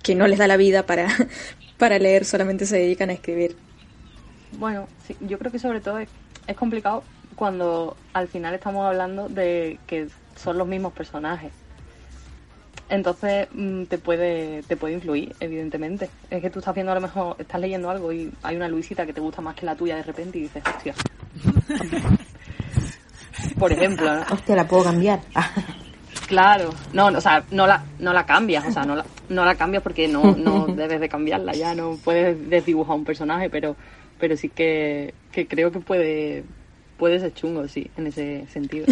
que 0.01 0.15
no 0.15 0.27
les 0.27 0.39
da 0.39 0.47
la 0.47 0.57
vida 0.57 0.85
para, 0.85 1.07
para 1.77 1.99
leer, 1.99 2.25
solamente 2.25 2.65
se 2.65 2.77
dedican 2.77 3.09
a 3.09 3.13
escribir. 3.13 3.55
Bueno, 4.57 4.87
sí, 5.05 5.15
yo 5.21 5.37
creo 5.37 5.51
que 5.51 5.59
sobre 5.59 5.81
todo 5.81 5.99
es, 5.99 6.09
es 6.47 6.55
complicado 6.55 7.03
cuando 7.35 7.95
al 8.13 8.27
final 8.27 8.53
estamos 8.53 8.85
hablando 8.85 9.29
de 9.29 9.79
que 9.87 10.07
son 10.35 10.57
los 10.57 10.67
mismos 10.67 10.93
personajes. 10.93 11.51
Entonces 12.89 13.47
mm, 13.53 13.83
te 13.83 13.97
puede 13.97 14.63
te 14.63 14.75
puede 14.75 14.95
influir, 14.95 15.33
evidentemente. 15.39 16.09
Es 16.29 16.41
que 16.41 16.49
tú 16.49 16.59
estás 16.59 16.75
viendo 16.75 16.91
a 16.91 16.95
lo 16.95 17.01
mejor, 17.01 17.37
estás 17.39 17.61
leyendo 17.61 17.89
algo 17.89 18.11
y 18.11 18.31
hay 18.43 18.57
una 18.57 18.67
Luisita 18.67 19.05
que 19.05 19.13
te 19.13 19.21
gusta 19.21 19.41
más 19.41 19.55
que 19.55 19.65
la 19.65 19.75
tuya 19.75 19.95
de 19.95 20.03
repente 20.03 20.37
y 20.37 20.41
dices, 20.41 20.61
hostia. 20.67 20.93
Por 23.57 23.71
ejemplo, 23.71 24.13
¿no? 24.13 24.25
Hostia, 24.29 24.55
la 24.55 24.67
puedo 24.67 24.83
cambiar. 24.83 25.21
Claro, 26.31 26.69
no, 26.93 27.11
no, 27.11 27.17
o 27.17 27.21
sea, 27.21 27.43
no 27.51 27.67
la, 27.67 27.83
no 27.99 28.13
la 28.13 28.25
cambias, 28.25 28.65
o 28.65 28.71
sea, 28.71 28.85
no 28.85 28.95
la, 28.95 29.05
no 29.27 29.43
la 29.43 29.55
cambias 29.55 29.83
porque 29.83 30.07
no, 30.07 30.33
no 30.33 30.65
debes 30.75 31.01
de 31.01 31.09
cambiarla, 31.09 31.51
ya 31.51 31.75
no 31.75 31.97
puedes 32.01 32.49
desdibujar 32.49 32.95
un 32.95 33.03
personaje, 33.03 33.49
pero, 33.49 33.75
pero 34.17 34.37
sí 34.37 34.47
que, 34.47 35.13
que 35.29 35.45
creo 35.45 35.73
que 35.73 35.81
puede, 35.81 36.45
puede 36.95 37.19
ser 37.19 37.33
chungo, 37.33 37.67
sí, 37.67 37.91
en 37.97 38.07
ese 38.07 38.47
sentido. 38.47 38.85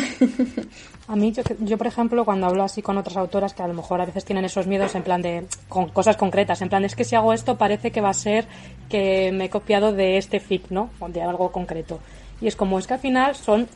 A 1.08 1.16
mí, 1.16 1.32
yo, 1.32 1.42
yo, 1.60 1.78
por 1.78 1.88
ejemplo, 1.88 2.26
cuando 2.26 2.46
hablo 2.46 2.62
así 2.62 2.82
con 2.82 2.98
otras 2.98 3.16
autoras 3.16 3.54
que 3.54 3.64
a 3.64 3.68
lo 3.70 3.74
mejor 3.74 4.02
a 4.02 4.06
veces 4.06 4.26
tienen 4.26 4.44
esos 4.44 4.68
miedos 4.68 4.94
en 4.96 5.04
plan 5.04 5.22
de, 5.22 5.46
con 5.70 5.88
cosas 5.88 6.18
concretas, 6.18 6.62
en 6.62 6.68
plan, 6.68 6.84
es 6.84 6.94
que 6.94 7.06
si 7.06 7.16
hago 7.16 7.32
esto 7.32 7.58
parece 7.58 7.92
que 7.92 8.02
va 8.02 8.10
a 8.10 8.14
ser 8.14 8.48
que 8.90 9.32
me 9.32 9.46
he 9.46 9.50
copiado 9.50 9.94
de 9.94 10.18
este 10.18 10.42
fic, 10.42 10.70
¿no? 10.72 10.90
O 11.00 11.08
de 11.08 11.22
algo 11.22 11.54
concreto. 11.54 12.02
Y 12.42 12.48
es 12.48 12.58
como, 12.58 12.78
es 12.80 12.86
que 12.86 12.96
al 12.96 13.00
final 13.00 13.34
son, 13.36 13.70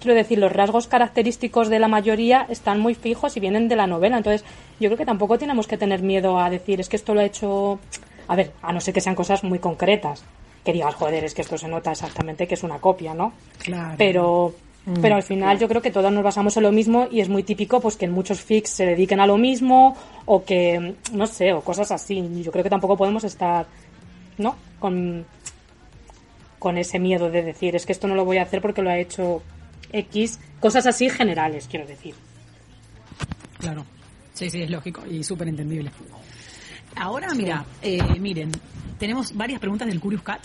quiero 0.00 0.14
decir, 0.14 0.38
los 0.38 0.52
rasgos 0.52 0.86
característicos 0.86 1.68
de 1.68 1.78
la 1.78 1.88
mayoría 1.88 2.46
están 2.48 2.80
muy 2.80 2.94
fijos 2.94 3.36
y 3.36 3.40
vienen 3.40 3.68
de 3.68 3.76
la 3.76 3.86
novela. 3.86 4.16
Entonces, 4.16 4.44
yo 4.80 4.88
creo 4.88 4.98
que 4.98 5.06
tampoco 5.06 5.38
tenemos 5.38 5.66
que 5.66 5.76
tener 5.76 6.02
miedo 6.02 6.38
a 6.38 6.50
decir, 6.50 6.80
es 6.80 6.88
que 6.88 6.96
esto 6.96 7.14
lo 7.14 7.20
he 7.20 7.26
hecho, 7.26 7.78
a 8.28 8.36
ver, 8.36 8.52
a 8.62 8.72
no 8.72 8.80
ser 8.80 8.94
que 8.94 9.00
sean 9.00 9.14
cosas 9.14 9.44
muy 9.44 9.58
concretas. 9.58 10.24
Que 10.64 10.72
digas, 10.72 10.94
joder, 10.94 11.24
es 11.24 11.34
que 11.34 11.42
esto 11.42 11.56
se 11.56 11.68
nota 11.68 11.92
exactamente 11.92 12.46
que 12.46 12.54
es 12.54 12.62
una 12.62 12.78
copia, 12.78 13.14
¿no? 13.14 13.32
Claro. 13.58 13.94
Pero, 13.96 14.54
pero 15.00 15.14
al 15.14 15.22
final 15.22 15.58
yo 15.58 15.68
creo 15.68 15.80
que 15.80 15.92
todos 15.92 16.12
nos 16.12 16.24
basamos 16.24 16.56
en 16.56 16.64
lo 16.64 16.72
mismo 16.72 17.06
y 17.10 17.20
es 17.20 17.28
muy 17.28 17.44
típico 17.44 17.80
pues 17.80 17.96
que 17.96 18.04
en 18.04 18.12
muchos 18.12 18.40
fics 18.40 18.70
se 18.70 18.86
dediquen 18.86 19.20
a 19.20 19.26
lo 19.26 19.36
mismo 19.36 19.96
o 20.24 20.44
que, 20.44 20.96
no 21.12 21.26
sé, 21.26 21.52
o 21.52 21.60
cosas 21.60 21.92
así. 21.92 22.22
Yo 22.42 22.50
creo 22.50 22.64
que 22.64 22.70
tampoco 22.70 22.96
podemos 22.96 23.22
estar, 23.22 23.66
¿no? 24.38 24.56
Con, 24.80 25.24
con 26.58 26.78
ese 26.78 26.98
miedo 26.98 27.30
de 27.30 27.42
decir, 27.42 27.76
es 27.76 27.86
que 27.86 27.92
esto 27.92 28.08
no 28.08 28.16
lo 28.16 28.24
voy 28.24 28.38
a 28.38 28.42
hacer 28.42 28.60
porque 28.60 28.82
lo 28.82 28.90
ha 28.90 28.98
hecho 28.98 29.42
X. 29.92 30.38
Cosas 30.60 30.86
así 30.86 31.08
generales, 31.10 31.66
quiero 31.70 31.86
decir. 31.86 32.14
Claro. 33.58 33.84
Sí, 34.34 34.50
sí, 34.50 34.62
es 34.62 34.70
lógico 34.70 35.02
y 35.06 35.24
súper 35.24 35.48
entendible. 35.48 35.90
Ahora, 36.96 37.28
mira, 37.34 37.64
eh, 37.82 38.02
miren, 38.18 38.52
tenemos 38.98 39.34
varias 39.34 39.60
preguntas 39.60 39.88
del 39.88 40.00
Curious 40.00 40.22
Cat 40.22 40.40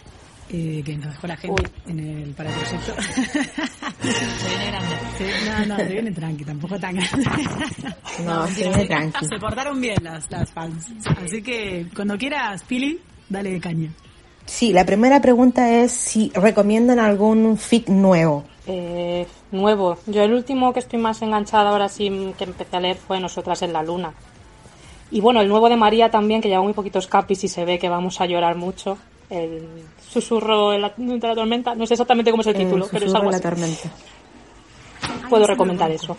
eh, 0.54 0.82
que 0.86 0.98
nos 0.98 1.14
dejó 1.14 1.28
la 1.28 1.38
gente 1.38 1.64
en 1.88 2.00
el 2.00 2.30
para 2.34 2.50
el 2.50 2.56
proyecto. 2.56 2.96
Se 4.02 4.50
viene 4.50 4.68
grande. 4.68 4.96
Sí, 5.18 5.24
no, 5.46 5.66
no, 5.66 5.78
se 5.78 5.86
viene 5.86 6.12
tranqui, 6.12 6.44
tampoco 6.44 6.80
tan 6.80 6.96
grande. 6.96 7.26
No, 8.26 8.48
se 8.48 8.68
viene 8.68 8.86
tranqui. 8.86 9.26
Se 9.26 9.40
portaron 9.40 9.80
bien 9.80 9.98
las, 10.04 10.30
las 10.30 10.52
fans. 10.52 10.88
Así 11.24 11.42
que 11.42 11.88
cuando 11.96 12.18
quieras, 12.18 12.64
Pili, 12.64 13.00
dale 13.30 13.52
de 13.52 13.60
caña. 13.62 13.92
Sí, 14.46 14.74
la 14.74 14.86
primera 14.86 15.22
pregunta 15.22 15.70
es 15.72 15.92
si 15.94 16.32
recomiendan 16.34 17.00
algún 17.00 17.58
fic 17.58 17.88
nuevo. 17.88 18.44
Eh, 18.74 19.28
nuevo. 19.52 19.98
Yo 20.08 20.24
el 20.24 20.34
último 20.34 20.72
que 20.72 20.80
estoy 20.80 20.98
más 20.98 21.22
enganchada 21.22 21.70
ahora 21.72 21.90
sí 21.90 22.34
que 22.38 22.46
empecé 22.46 22.78
a 22.78 22.80
leer 22.80 22.96
fue 22.96 23.20
Nosotras 23.20 23.62
en 23.64 23.74
la 23.74 23.84
Luna. 23.84 24.14
Y 25.12 25.20
bueno, 25.20 25.42
el 25.42 25.50
nuevo 25.50 25.68
de 25.68 25.76
María 25.76 26.10
también, 26.10 26.40
que 26.40 26.48
lleva 26.48 26.62
muy 26.64 26.72
poquitos 26.72 27.06
capis 27.08 27.44
y 27.44 27.48
se 27.50 27.66
ve 27.66 27.78
que 27.78 27.90
vamos 27.90 28.22
a 28.22 28.26
llorar 28.28 28.56
mucho. 28.56 28.98
El 29.30 29.68
susurro 30.10 30.70
de 30.72 30.80
la, 30.80 30.94
de 30.96 31.20
la 31.28 31.36
tormenta. 31.36 31.76
No 31.76 31.86
sé 31.86 31.96
exactamente 31.96 32.32
cómo 32.32 32.42
es 32.42 32.48
el 32.48 32.56
título, 32.56 32.88
pero 32.90 33.06
es 33.06 33.12
Susurro 33.12 33.18
algo 33.30 33.30
en 33.30 33.32
la 33.32 33.38
así. 33.38 33.44
tormenta. 33.50 33.90
Puedo 35.30 35.44
Ay, 35.44 35.48
recomendar 35.50 35.92
eso. 35.92 36.16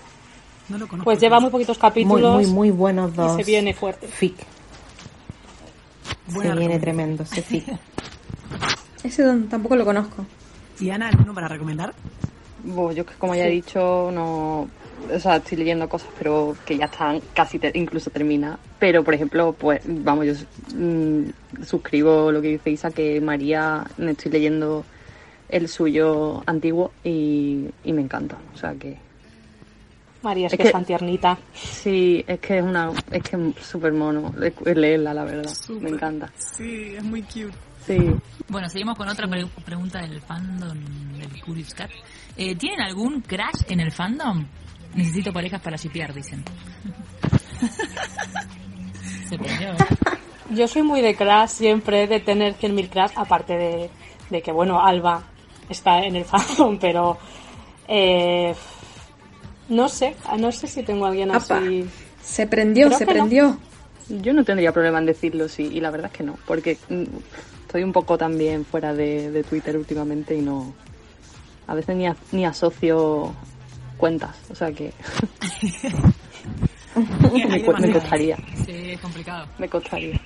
No 0.68 0.76
lo 0.78 0.86
conozco. 0.86 1.04
Pues 1.04 1.18
lleva 1.20 1.40
muy 1.40 1.50
poquitos 1.50 1.78
capítulos 1.78 2.34
muy, 2.34 2.46
muy 2.46 2.70
buenos 2.70 3.14
dos. 3.16 3.32
y 3.38 3.44
se 3.44 3.50
viene 3.50 3.72
fuerte. 3.72 4.08
Fic. 4.08 4.34
Buena 6.28 6.52
se 6.54 6.58
viene 6.60 6.78
tremendo 6.78 7.22
ese 7.22 7.40
fic. 7.42 7.64
Ese 9.02 9.22
don- 9.24 9.48
tampoco 9.48 9.74
lo 9.74 9.84
conozco. 9.84 10.24
¿Y 10.78 10.90
Ana, 10.90 11.08
alguno 11.08 11.34
para 11.34 11.48
recomendar? 11.48 11.92
Bueno, 12.64 12.92
yo 12.92 13.04
que 13.04 13.14
como 13.14 13.34
ya 13.34 13.46
he 13.46 13.50
dicho, 13.50 14.10
no. 14.12 14.68
O 15.12 15.18
sea, 15.18 15.36
estoy 15.36 15.58
leyendo 15.58 15.88
cosas, 15.88 16.10
pero 16.18 16.56
que 16.64 16.76
ya 16.78 16.84
están 16.86 17.20
casi 17.34 17.58
te- 17.58 17.72
incluso 17.74 18.10
termina. 18.10 18.58
Pero, 18.78 19.02
por 19.02 19.14
ejemplo, 19.14 19.52
pues, 19.58 19.80
vamos, 19.84 20.26
yo 20.26 20.32
mm, 20.76 21.30
suscribo 21.64 22.30
lo 22.30 22.40
que 22.40 22.48
dice 22.48 22.70
Isa, 22.70 22.90
que 22.92 23.20
María, 23.20 23.84
me 23.96 24.12
estoy 24.12 24.30
leyendo 24.32 24.84
el 25.48 25.68
suyo 25.68 26.42
antiguo 26.46 26.92
y, 27.04 27.68
y 27.84 27.92
me 27.92 28.02
encanta. 28.02 28.38
O 28.54 28.56
sea 28.56 28.74
que. 28.74 28.98
María 30.22 30.46
es, 30.46 30.52
Es 30.52 30.56
que, 30.56 30.62
que- 30.64 30.68
es 30.68 30.72
tan 30.72 30.84
tiernita. 30.84 31.38
Sí, 31.54 32.24
es 32.26 32.38
que 32.40 32.58
es 32.58 32.64
una. 32.64 32.90
Es 33.10 33.22
que 33.22 33.36
es 33.36 33.64
súper 33.66 33.92
mono 33.92 34.32
es 34.40 34.76
leerla, 34.76 35.12
la 35.14 35.24
verdad. 35.24 35.50
Me 35.80 35.90
encanta. 35.90 36.30
Sí, 36.36 36.94
es 36.96 37.02
muy 37.04 37.22
cute. 37.22 37.52
Sí. 37.86 37.98
Bueno, 38.48 38.68
seguimos 38.68 38.96
con 38.96 39.08
otra 39.08 39.26
pre- 39.28 39.46
pregunta 39.64 40.00
del 40.00 40.20
fandom 40.20 40.78
del 41.18 41.42
Curious 41.42 41.74
Cat. 41.74 41.90
Eh, 42.36 42.54
¿Tienen 42.54 42.80
algún 42.82 43.20
crash 43.22 43.62
en 43.68 43.80
el 43.80 43.90
fandom? 43.90 44.46
Necesito 44.94 45.32
parejas 45.32 45.60
para 45.60 45.76
shipear, 45.76 46.14
dicen. 46.14 46.44
Se 49.28 49.34
¿eh? 49.36 49.74
Yo 50.50 50.68
soy 50.68 50.82
muy 50.82 51.00
de 51.00 51.14
crash 51.14 51.48
siempre, 51.50 52.06
de 52.06 52.20
tener 52.20 52.54
100.000 52.54 52.88
crash, 52.90 53.12
aparte 53.16 53.54
de, 53.56 53.90
de 54.30 54.42
que, 54.42 54.52
bueno, 54.52 54.80
Alba 54.84 55.22
está 55.68 56.00
en 56.04 56.16
el 56.16 56.24
fandom, 56.26 56.78
pero 56.78 57.18
eh, 57.88 58.54
no 59.68 59.88
sé, 59.88 60.14
no 60.38 60.52
sé 60.52 60.66
si 60.66 60.82
tengo 60.82 61.06
a 61.06 61.08
alguien 61.10 61.30
Apa. 61.30 61.58
así. 61.58 61.84
Se 62.22 62.46
prendió, 62.46 62.86
Creo 62.86 62.98
se 62.98 63.06
no. 63.06 63.12
prendió. 63.12 63.58
Yo 64.08 64.32
no 64.32 64.44
tendría 64.44 64.72
problema 64.72 64.98
en 64.98 65.06
decirlo, 65.06 65.48
sí, 65.48 65.68
y 65.72 65.80
la 65.80 65.90
verdad 65.90 66.10
es 66.12 66.16
que 66.18 66.24
no, 66.24 66.36
porque 66.46 66.76
mm, 66.88 67.04
estoy 67.66 67.82
un 67.84 67.92
poco 67.92 68.18
también 68.18 68.64
fuera 68.64 68.92
de, 68.92 69.30
de 69.30 69.42
Twitter 69.44 69.76
últimamente 69.76 70.34
y 70.36 70.40
no. 70.42 70.74
A 71.66 71.74
veces 71.74 71.96
ni, 71.96 72.06
a- 72.06 72.16
ni 72.32 72.44
asocio 72.44 73.32
cuentas, 73.96 74.36
o 74.50 74.54
sea 74.54 74.72
que 74.72 74.92
me, 77.48 77.62
cu- 77.64 77.72
costaría, 77.92 78.36
Sí, 78.66 78.90
es 78.92 79.00
complicado. 79.00 79.46
me 79.58 79.68
costaría. 79.68 80.20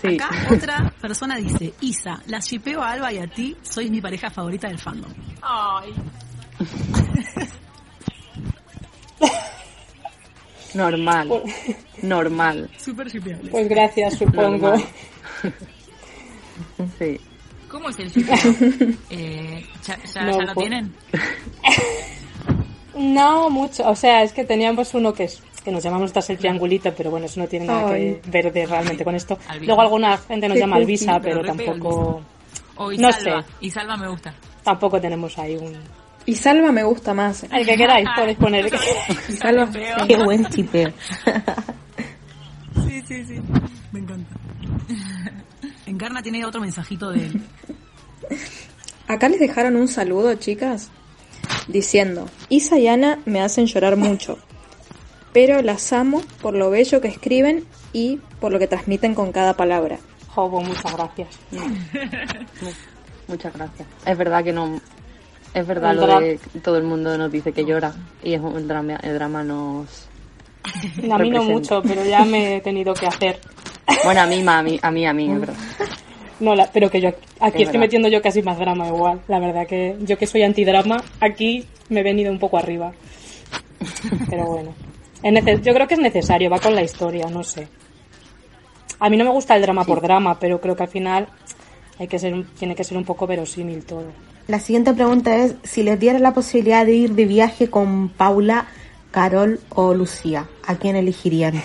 Sí, 0.00 0.16
Acá 0.16 0.30
otra 0.50 0.92
persona 1.00 1.36
dice, 1.36 1.72
Isa, 1.80 2.20
la 2.26 2.40
shipeo 2.40 2.82
a 2.82 2.90
Alba 2.92 3.12
y 3.12 3.18
a 3.18 3.26
ti, 3.26 3.56
sois 3.62 3.90
mi 3.90 4.00
pareja 4.00 4.28
favorita 4.30 4.68
del 4.68 4.78
fandom. 4.78 5.12
Ay. 5.42 5.94
normal, 10.74 11.42
normal, 12.02 12.70
Súper 12.78 13.08
shipeable. 13.10 13.50
Pues 13.50 13.68
gracias, 13.68 14.14
supongo. 14.18 14.68
normal. 14.68 14.84
Sí. 16.98 17.20
¿Cómo 17.68 17.88
es 17.88 17.98
el 17.98 18.10
shipeo? 18.10 18.36
Eh, 19.10 19.64
¿Ya, 19.86 19.98
ya- 20.04 20.22
No, 20.22 20.32
ya 20.38 20.44
lo 20.44 20.54
pues- 20.54 20.68
tienen? 20.68 20.94
No 22.96 23.50
mucho, 23.50 23.88
o 23.88 23.96
sea, 23.96 24.22
es 24.22 24.32
que 24.32 24.44
teníamos 24.44 24.94
uno 24.94 25.12
que 25.12 25.24
es 25.24 25.42
que 25.64 25.72
nos 25.72 25.82
llamamos 25.82 26.02
nosotras 26.02 26.30
el 26.30 26.38
triangulito, 26.38 26.92
pero 26.94 27.10
bueno, 27.10 27.26
eso 27.26 27.40
no 27.40 27.48
tiene 27.48 27.66
nada 27.66 27.88
Ay. 27.90 28.20
que 28.22 28.30
ver 28.30 28.52
de 28.52 28.66
realmente 28.66 29.02
con 29.02 29.14
esto. 29.16 29.36
Alvisa. 29.48 29.66
Luego 29.66 29.80
alguna 29.82 30.16
gente 30.18 30.46
nos 30.46 30.54
Qué 30.56 30.60
llama 30.60 30.76
Alvisa, 30.76 31.18
pero 31.20 31.42
tampoco 31.42 32.22
O 32.76 32.92
No 32.92 33.10
sé. 33.12 33.32
Isalva 33.60 33.96
me 33.96 34.08
gusta. 34.08 34.32
tampoco 34.62 35.00
tenemos 35.00 35.36
ahí 35.38 35.56
un 35.56 35.72
Y 36.26 36.34
Salva 36.34 36.72
me 36.72 36.82
gusta 36.82 37.12
más. 37.14 37.44
el 37.44 37.66
que 37.66 37.76
queráis 37.76 38.08
podéis 38.16 38.38
poner 38.38 38.70
Y 39.28 39.32
Salva, 39.32 39.68
Qué 40.06 40.16
buen 40.16 40.46
chipeo. 40.46 40.92
Sí, 42.86 43.02
sí, 43.06 43.24
sí. 43.24 43.40
Me 43.92 44.00
encanta. 44.00 44.34
Encarna 45.86 46.22
tiene 46.22 46.44
otro 46.44 46.60
mensajito 46.60 47.10
de 47.10 47.26
él. 47.26 47.42
Acá 49.06 49.28
les 49.28 49.38
dejaron 49.38 49.76
un 49.76 49.86
saludo, 49.86 50.34
chicas, 50.36 50.90
diciendo, 51.68 52.28
Isa 52.48 52.78
y 52.78 52.88
Ana 52.88 53.18
me 53.26 53.42
hacen 53.42 53.66
llorar 53.66 53.96
mucho, 53.96 54.38
pero 55.32 55.60
las 55.60 55.92
amo 55.92 56.22
por 56.40 56.54
lo 56.54 56.70
bello 56.70 57.02
que 57.02 57.08
escriben 57.08 57.64
y 57.92 58.18
por 58.40 58.50
lo 58.50 58.58
que 58.58 58.66
transmiten 58.66 59.14
con 59.14 59.30
cada 59.30 59.54
palabra. 59.54 59.98
Jobo, 60.28 60.62
muchas 60.62 60.92
gracias. 60.94 61.28
Muchas 63.28 63.54
gracias. 63.54 63.88
Es 64.04 64.18
verdad 64.18 64.44
que 64.44 64.52
no. 64.52 64.80
Es 65.54 65.66
verdad 65.66 65.92
El 65.92 65.96
lo 65.98 66.20
de 66.20 66.38
todo 66.62 66.76
el 66.76 66.82
mundo 66.84 67.16
nos 67.16 67.30
dice 67.30 67.52
que 67.52 67.64
llora 67.64 67.92
y 68.22 68.34
es 68.34 68.40
un- 68.40 68.56
el 68.56 68.66
drama, 68.68 68.96
el 69.02 69.14
drama 69.14 69.42
nos. 69.44 70.08
A 71.12 71.18
mí 71.18 71.30
no 71.30 71.44
mucho, 71.44 71.82
pero 71.82 72.04
ya 72.04 72.24
me 72.24 72.56
he 72.56 72.60
tenido 72.60 72.92
que 72.94 73.06
hacer. 73.06 73.38
Bueno, 74.04 74.22
a 74.22 74.26
mí, 74.26 74.42
a 74.46 74.62
mí, 74.62 74.78
a 74.82 74.90
mí, 74.90 75.06
a 75.06 75.12
mí, 75.12 75.30
es 75.30 75.40
verdad. 75.40 75.54
No, 76.40 76.54
la- 76.54 76.70
pero 76.72 76.90
que 76.90 77.00
yo 77.00 77.10
aquí 77.40 77.62
Es 77.62 77.68
estoy 77.68 77.78
metiendo 77.78 78.08
yo 78.08 78.20
casi 78.20 78.42
más 78.42 78.58
drama 78.58 78.88
igual. 78.88 79.20
La 79.28 79.38
verdad 79.38 79.66
que 79.66 79.96
yo 80.00 80.18
que 80.18 80.26
soy 80.26 80.42
antidrama, 80.42 80.96
aquí 81.20 81.64
me 81.90 82.00
he 82.00 82.02
venido 82.02 82.32
un 82.32 82.38
poco 82.38 82.58
arriba. 82.58 82.92
Pero 84.28 84.46
bueno. 84.46 84.74
Es 85.22 85.62
yo 85.62 85.72
creo 85.72 85.86
que 85.86 85.94
es 85.94 86.00
necesario, 86.00 86.50
va 86.50 86.58
con 86.58 86.74
la 86.74 86.82
historia, 86.82 87.26
no 87.30 87.42
sé. 87.44 87.68
A 89.00 89.08
mí 89.08 89.16
no 89.16 89.24
me 89.24 89.30
gusta 89.30 89.54
el 89.56 89.62
drama 89.62 89.84
por 89.84 90.00
drama, 90.02 90.38
pero 90.38 90.60
creo 90.60 90.76
que 90.76 90.82
al 90.82 90.88
final 90.88 91.28
hay 91.98 92.08
que 92.08 92.18
ser, 92.18 92.34
un- 92.34 92.44
tiene 92.44 92.74
que 92.74 92.84
ser 92.84 92.96
un 92.96 93.04
poco 93.04 93.26
verosímil 93.26 93.84
todo. 93.84 94.04
La 94.48 94.60
siguiente 94.60 94.92
pregunta 94.92 95.34
es, 95.36 95.54
si 95.62 95.82
les 95.82 95.98
diera 95.98 96.18
la 96.18 96.34
posibilidad 96.34 96.84
de 96.84 96.92
ir 96.94 97.14
de 97.14 97.24
viaje 97.24 97.70
con 97.70 98.10
Paula, 98.10 98.66
Carol 99.10 99.60
o 99.70 99.94
Lucía, 99.94 100.46
¿a 100.66 100.74
quién 100.74 100.96
elegirían? 100.96 101.62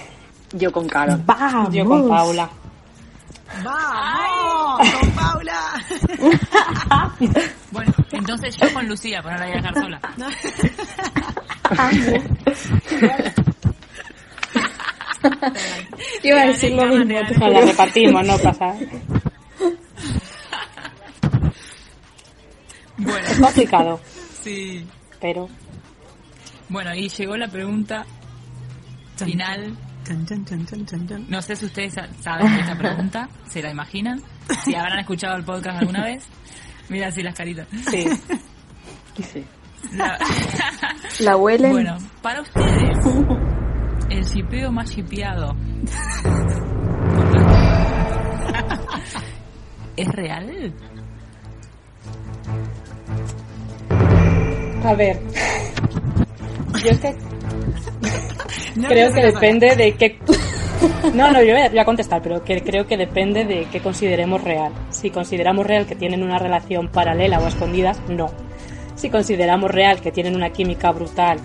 Yo 0.53 0.71
con 0.71 0.87
Carol. 0.87 1.21
Vamos. 1.25 1.73
Yo 1.73 1.85
con 1.85 2.07
Paula. 2.07 2.49
¡Vamos! 3.63 4.87
¡Con 4.99 5.09
Paula! 5.11 5.59
Bueno, 7.71 7.93
entonces 8.11 8.57
yo 8.57 8.71
con 8.73 8.87
Lucía, 8.87 9.21
para 9.21 9.35
no 9.35 9.41
la 9.41 9.45
voy 9.47 9.53
a 9.53 9.57
dejar 9.61 9.83
sola. 9.83 10.01
Iba 16.23 16.41
a 16.41 16.45
decir 16.47 16.71
lo 16.73 16.85
mismo. 16.87 17.19
la 17.47 17.61
repartimos, 17.61 18.25
no 18.25 18.37
pasa. 18.37 18.73
Bueno, 22.99 23.27
Es 23.27 23.39
complicado, 23.39 23.99
sí. 24.43 24.85
pero 25.19 25.47
Bueno, 26.69 26.93
y 26.93 27.09
llegó 27.09 27.35
la 27.37 27.47
pregunta 27.47 28.05
final. 29.17 29.77
Chan, 30.05 30.25
chan, 30.25 30.45
chan, 30.45 30.65
chan, 30.65 30.85
chan, 30.85 31.07
chan. 31.07 31.25
No 31.29 31.41
sé 31.41 31.55
si 31.55 31.65
ustedes 31.65 31.93
sa- 31.93 32.07
saben 32.21 32.47
esta 32.53 32.77
pregunta, 32.77 33.27
se 33.49 33.61
la 33.61 33.69
imaginan, 33.71 34.21
si 34.63 34.73
habrán 34.75 34.99
escuchado 34.99 35.35
el 35.35 35.43
podcast 35.43 35.79
alguna 35.79 36.03
vez. 36.05 36.25
Mira 36.89 37.07
así 37.09 37.21
las 37.21 37.35
caritas. 37.35 37.67
sí. 37.89 38.05
Sí. 39.21 39.43
La- 39.97 40.17
La 41.19 41.35
huelen. 41.35 41.71
Bueno, 41.71 41.97
para 42.21 42.41
ustedes, 42.41 42.97
el 44.09 44.23
shipeo 44.23 44.71
más 44.71 44.89
shipeado 44.89 45.53
¿es 49.97 50.07
real? 50.09 50.73
A 54.83 54.93
ver. 54.93 55.19
Yo 56.83 56.91
es 56.91 56.99
que 56.99 57.15
No, 58.75 58.87
creo 58.87 59.09
no 59.09 59.15
que 59.15 59.21
depende 59.21 59.75
de 59.75 59.93
qué. 59.95 60.19
No, 61.13 61.29
no, 61.31 61.43
yo 61.43 61.53
voy 61.53 61.63
a, 61.63 61.69
voy 61.69 61.79
a 61.79 61.85
contestar, 61.85 62.21
pero 62.21 62.41
que 62.43 62.61
creo 62.61 62.87
que 62.87 62.95
depende 62.95 63.43
de 63.43 63.65
qué 63.65 63.81
consideremos 63.81 64.41
real. 64.41 64.71
Si 64.89 65.09
consideramos 65.09 65.65
real 65.65 65.85
que 65.85 65.95
tienen 65.95 66.23
una 66.23 66.39
relación 66.39 66.87
paralela 66.87 67.39
o 67.39 67.45
a 67.45 67.49
escondidas, 67.49 67.99
no. 68.07 68.27
Si 68.95 69.09
consideramos 69.09 69.71
real 69.71 69.99
que 69.99 70.11
tienen 70.11 70.35
una 70.35 70.51
química 70.51 70.91
brutal 70.91 71.39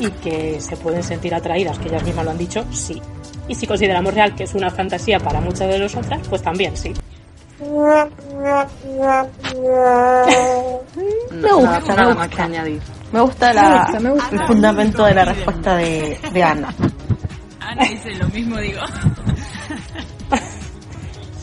y 0.00 0.10
que 0.10 0.60
se 0.60 0.76
pueden 0.76 1.04
sentir 1.04 1.32
atraídas, 1.34 1.78
que 1.78 1.88
ellas 1.88 2.02
mismas 2.02 2.24
lo 2.24 2.30
han 2.32 2.38
dicho, 2.38 2.64
sí. 2.72 3.00
Y 3.46 3.54
si 3.54 3.66
consideramos 3.66 4.14
real 4.14 4.34
que 4.34 4.44
es 4.44 4.54
una 4.54 4.70
fantasía 4.70 5.20
para 5.20 5.40
muchas 5.40 5.68
de 5.68 5.78
nosotras, 5.78 6.20
pues 6.28 6.42
también 6.42 6.76
sí. 6.76 6.92
Me 11.30 11.52
gusta, 11.52 11.80
me 11.80 11.96
nada 11.96 12.04
gusta. 12.04 12.14
más 12.14 12.28
que 12.28 12.42
añadir. 12.42 12.80
Me 13.12 13.20
gusta, 13.20 13.52
la- 13.52 13.62
Me 13.62 13.78
gusta, 13.78 14.00
me 14.00 14.10
gusta. 14.10 14.30
el 14.36 14.40
fundamento 14.46 15.04
de 15.04 15.14
la 15.14 15.24
respuesta 15.24 15.76
de, 15.76 16.18
de 16.32 16.42
Ana. 16.42 16.74
Ana 17.60 17.84
dice 17.88 18.10
lo 18.14 18.28
mismo, 18.28 18.58
digo. 18.58 18.80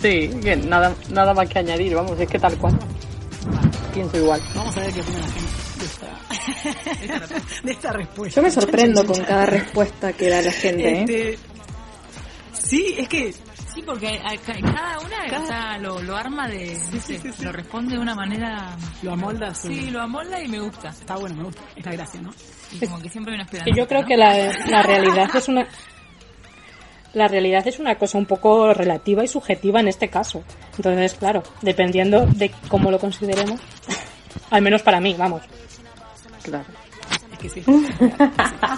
Sí, 0.02 0.30
que 0.42 0.56
nada, 0.56 0.94
nada 1.10 1.34
más 1.34 1.50
que 1.50 1.60
añadir, 1.60 1.94
vamos, 1.96 2.20
es 2.20 2.28
que 2.30 2.40
tal 2.40 2.58
cual. 2.58 2.78
Pienso 3.94 4.18
igual. 4.18 4.42
Vamos 4.56 4.78
a 4.78 4.80
ver 4.82 4.94
qué 4.94 5.02
opina 5.02 5.20
la 5.20 5.28
gente 5.28 5.52
de 5.80 5.86
esta, 5.86 7.64
de 7.64 7.72
esta 7.72 7.92
respuesta. 7.92 8.36
Yo 8.40 8.44
me 8.44 8.52
sorprendo 8.52 9.06
con 9.06 9.20
cada 9.24 9.46
respuesta 9.46 10.14
que 10.14 10.30
da 10.30 10.42
la 10.42 10.52
gente, 10.52 10.90
¿eh? 10.90 11.02
Este, 11.02 11.40
sí, 12.54 12.96
es 12.98 13.10
que 13.10 13.34
Sí, 13.80 13.84
porque 13.86 14.08
a- 14.24 14.36
ca- 14.38 14.60
cada 14.74 15.00
una 15.00 15.26
está- 15.26 15.78
lo, 15.78 16.02
lo 16.02 16.16
arma 16.18 16.48
de, 16.48 16.78
no 16.92 17.00
sé, 17.00 17.22
lo 17.44 17.52
responde 17.52 17.96
de 17.96 18.02
una 18.02 18.14
manera... 18.16 18.76
lo 19.02 19.14
amolda. 19.14 19.54
Sí, 19.54 19.90
lo 19.90 20.02
amolda 20.02 20.42
y 20.42 20.48
me 20.48 20.60
gusta. 20.60 20.90
Está 20.90 21.16
bueno, 21.16 21.36
me 21.36 21.44
gusta. 21.46 21.62
Esta 21.76 21.92
gracia, 21.92 22.22
¿no? 22.22 22.30
Y 22.72 22.80
como 22.86 23.02
que 23.02 23.10
siempre 23.10 23.34
hay 23.34 23.36
una 23.36 23.44
esperanza. 23.46 23.70
Y 23.70 23.78
yo 23.78 23.88
creo 23.88 24.06
que 24.06 24.18
la, 24.18 24.54
la 24.68 24.82
realidad 24.84 25.30
es 25.36 25.48
una 25.48 25.68
la 27.14 27.28
realidad 27.28 27.66
es 27.68 27.80
una 27.80 27.96
cosa 27.96 28.20
un 28.20 28.28
poco 28.28 28.72
relativa 28.74 29.24
y 29.24 29.28
subjetiva 29.28 29.80
en 29.80 29.88
este 29.88 30.10
caso. 30.10 30.44
Entonces, 30.78 31.16
claro, 31.16 31.42
dependiendo 31.62 32.26
de 32.28 32.52
cómo 32.68 32.92
lo 32.92 33.00
consideremos, 33.00 33.60
al 34.52 34.62
menos 34.62 34.84
para 34.84 35.00
mí, 35.00 35.16
vamos. 35.18 35.42
Claro. 36.44 36.66
Que 37.40 37.50
sí. 37.50 37.64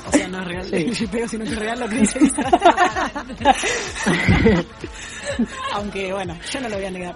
O 0.07 0.11
sea, 0.11 0.27
no 0.27 0.41
es 0.41 0.47
real 0.47 0.73
el 0.73 0.91
shipeo, 0.95 1.27
sino 1.27 1.45
que 1.45 1.51
es 1.51 1.59
real 1.59 1.79
lo 1.79 1.89
que 1.89 1.97
dice. 1.97 2.19
Aunque, 5.73 6.11
bueno, 6.13 6.37
yo 6.51 6.61
no 6.61 6.69
lo 6.69 6.75
voy 6.75 6.85
a 6.85 6.91
negar. 6.91 7.15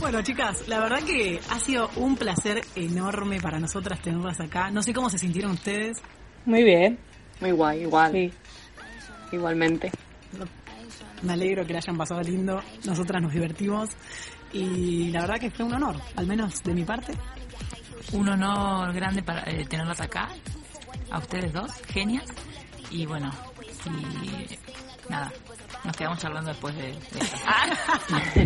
Bueno, 0.00 0.22
chicas, 0.22 0.66
la 0.68 0.80
verdad 0.80 1.02
que 1.02 1.40
ha 1.50 1.58
sido 1.58 1.90
un 1.96 2.16
placer 2.16 2.62
enorme 2.74 3.40
para 3.40 3.58
nosotras 3.58 4.00
tenerlas 4.00 4.40
acá. 4.40 4.70
No 4.70 4.82
sé 4.82 4.92
cómo 4.92 5.10
se 5.10 5.18
sintieron 5.18 5.52
ustedes. 5.52 5.98
Muy 6.44 6.64
bien. 6.64 6.98
Muy 7.40 7.50
guay, 7.52 7.82
igual. 7.82 8.12
Sí. 8.12 8.32
Igualmente. 9.32 9.90
Me 11.22 11.32
alegro 11.32 11.66
que 11.66 11.72
la 11.72 11.78
hayan 11.78 11.96
pasado 11.96 12.22
lindo. 12.22 12.62
Nosotras 12.84 13.22
nos 13.22 13.32
divertimos. 13.32 13.90
Y 14.56 15.10
la 15.10 15.20
verdad 15.22 15.38
que 15.38 15.50
fue 15.50 15.66
un 15.66 15.74
honor, 15.74 15.96
al 16.16 16.26
menos 16.26 16.62
de 16.62 16.72
mi 16.74 16.84
parte. 16.84 17.12
Un 18.12 18.28
honor 18.28 18.92
grande 18.94 19.22
para 19.22 19.42
eh, 19.50 19.66
tenerlas 19.68 20.00
acá, 20.00 20.28
a 21.10 21.18
ustedes 21.18 21.52
dos, 21.52 21.70
genias. 21.88 22.24
Y 22.90 23.04
bueno, 23.04 23.30
y 23.84 25.10
nada, 25.10 25.30
nos 25.84 25.96
quedamos 25.96 26.18
charlando 26.20 26.50
después 26.50 26.74
de, 26.76 26.82
de 26.84 26.88
esto. 27.20 27.38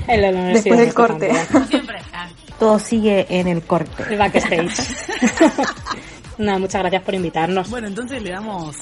El 0.08 0.24
honor 0.24 0.50
ha 0.50 0.52
Después 0.54 0.78
del 0.80 0.94
corte. 0.94 1.32
siempre. 1.68 1.98
Ah, 2.12 2.28
Todo 2.58 2.78
sigue 2.78 3.26
en 3.28 3.46
el 3.48 3.62
corte. 3.62 4.04
El 4.10 4.18
backstage. 4.18 4.72
Nada, 6.38 6.58
muchas 6.58 6.80
gracias 6.80 7.02
por 7.02 7.14
invitarnos. 7.14 7.68
Bueno, 7.70 7.86
entonces 7.86 8.22
le 8.22 8.30
damos 8.30 8.74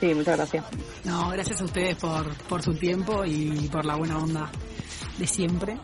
Sí, 0.00 0.14
muchas 0.14 0.36
gracias. 0.36 0.64
No, 1.04 1.28
gracias 1.30 1.60
a 1.60 1.64
ustedes 1.64 1.96
por, 1.96 2.34
por 2.48 2.62
su 2.62 2.74
tiempo 2.74 3.24
y 3.24 3.68
por 3.70 3.84
la 3.84 3.94
buena 3.96 4.18
onda 4.18 4.50
de 5.22 5.28
siempre. 5.28 5.76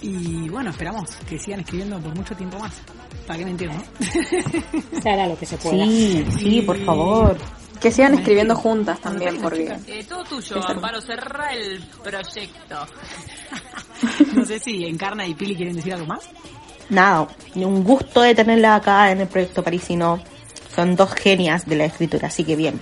Y 0.00 0.48
bueno, 0.48 0.70
esperamos 0.70 1.10
que 1.28 1.38
sigan 1.38 1.60
escribiendo 1.60 2.00
por 2.00 2.14
mucho 2.14 2.34
tiempo 2.34 2.58
más. 2.58 2.72
¿Para 3.26 3.38
qué 3.38 3.44
mentir, 3.44 3.70
no? 3.70 3.82
Se 5.02 5.10
hará 5.10 5.26
lo 5.26 5.38
que 5.38 5.44
se 5.44 5.58
pueda. 5.58 5.84
Sí, 5.84 6.26
sí, 6.38 6.62
por 6.62 6.82
favor. 6.84 7.36
Que 7.80 7.92
sigan 7.92 8.14
escribiendo 8.14 8.56
juntas 8.56 8.98
también, 9.00 9.38
porque 9.40 9.76
eh, 9.86 10.04
todo 10.08 10.24
tuyo, 10.24 10.66
Amparo, 10.66 11.00
cerra 11.00 11.52
el 11.52 11.80
proyecto. 12.02 12.76
No 14.32 14.44
sé 14.44 14.60
si 14.60 14.84
Encarna 14.84 15.26
y 15.26 15.34
Pili 15.34 15.56
quieren 15.56 15.74
decir 15.74 15.92
algo 15.92 16.06
más. 16.06 16.20
Nada, 16.88 17.26
un 17.56 17.82
gusto 17.82 18.22
de 18.22 18.32
tenerla 18.32 18.76
acá 18.76 19.10
en 19.10 19.22
el 19.22 19.26
proyecto 19.26 19.64
parisino. 19.64 20.20
Son 20.72 20.94
dos 20.94 21.12
genias 21.14 21.66
de 21.66 21.74
la 21.74 21.86
escritura, 21.86 22.28
así 22.28 22.44
que 22.44 22.54
bien. 22.54 22.80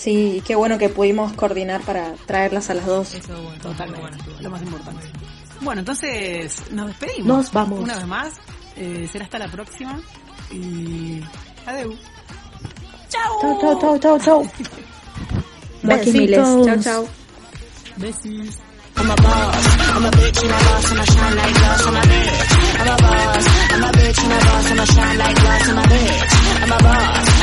Sí, 0.00 0.36
y 0.36 0.40
qué 0.40 0.54
bueno 0.54 0.78
que 0.78 0.88
pudimos 0.88 1.32
coordinar 1.34 1.82
para 1.82 2.14
traerlas 2.26 2.70
a 2.70 2.74
las 2.74 2.86
dos. 2.86 3.14
Eso, 3.14 3.42
bueno, 3.42 3.60
Totalmente, 3.60 4.00
bueno, 4.00 4.40
lo 4.40 4.50
más 4.50 4.62
importante. 4.62 5.06
Bueno, 5.60 5.80
entonces 5.80 6.62
nos 6.70 6.88
despedimos. 6.88 7.26
Nos 7.26 7.52
vamos. 7.52 7.80
Una 7.80 7.96
vez 7.96 8.06
más. 8.06 8.34
Eh, 8.76 9.08
será 9.10 9.24
hasta 9.24 9.38
la 9.38 9.48
próxima. 9.48 10.00
Y 10.50 11.20
adeu. 11.66 11.94
Chau, 13.08 13.60
chau, 13.60 13.80
chau, 13.80 13.98
chau, 13.98 14.18
chau. 14.20 14.50
Besitos. 15.82 16.66
Chao, 16.66 16.76
chao. 16.82 17.08
Besis. 17.96 18.58
I'm 18.96 19.10
a 19.10 19.16
boss. 19.16 19.66
I'm 19.94 20.04
a 20.04 20.10
bitch 20.10 20.42
and 20.42 20.50
a 20.50 20.58
boss. 20.64 20.92
I'ma 20.92 21.04
shine 21.04 21.36
like 21.36 21.54
glass 21.54 21.86
on 21.86 21.94
my 21.94 22.00
bitch. 22.00 22.80
I'm 22.80 22.88
a 22.88 22.96
boss. 22.96 23.46
I'm 23.72 23.84
a 23.84 23.90
bitch 23.92 24.24
and 24.24 24.32
a 24.32 24.38
boss. 24.46 24.70
I'ma 24.70 24.84
shine 24.84 25.18
like 25.18 25.36
glass 25.36 25.68
on 25.68 25.76
my 25.76 25.82
bitch. 25.82 26.62
I'm 26.62 26.72
a 26.72 26.78
boss. 26.82 27.39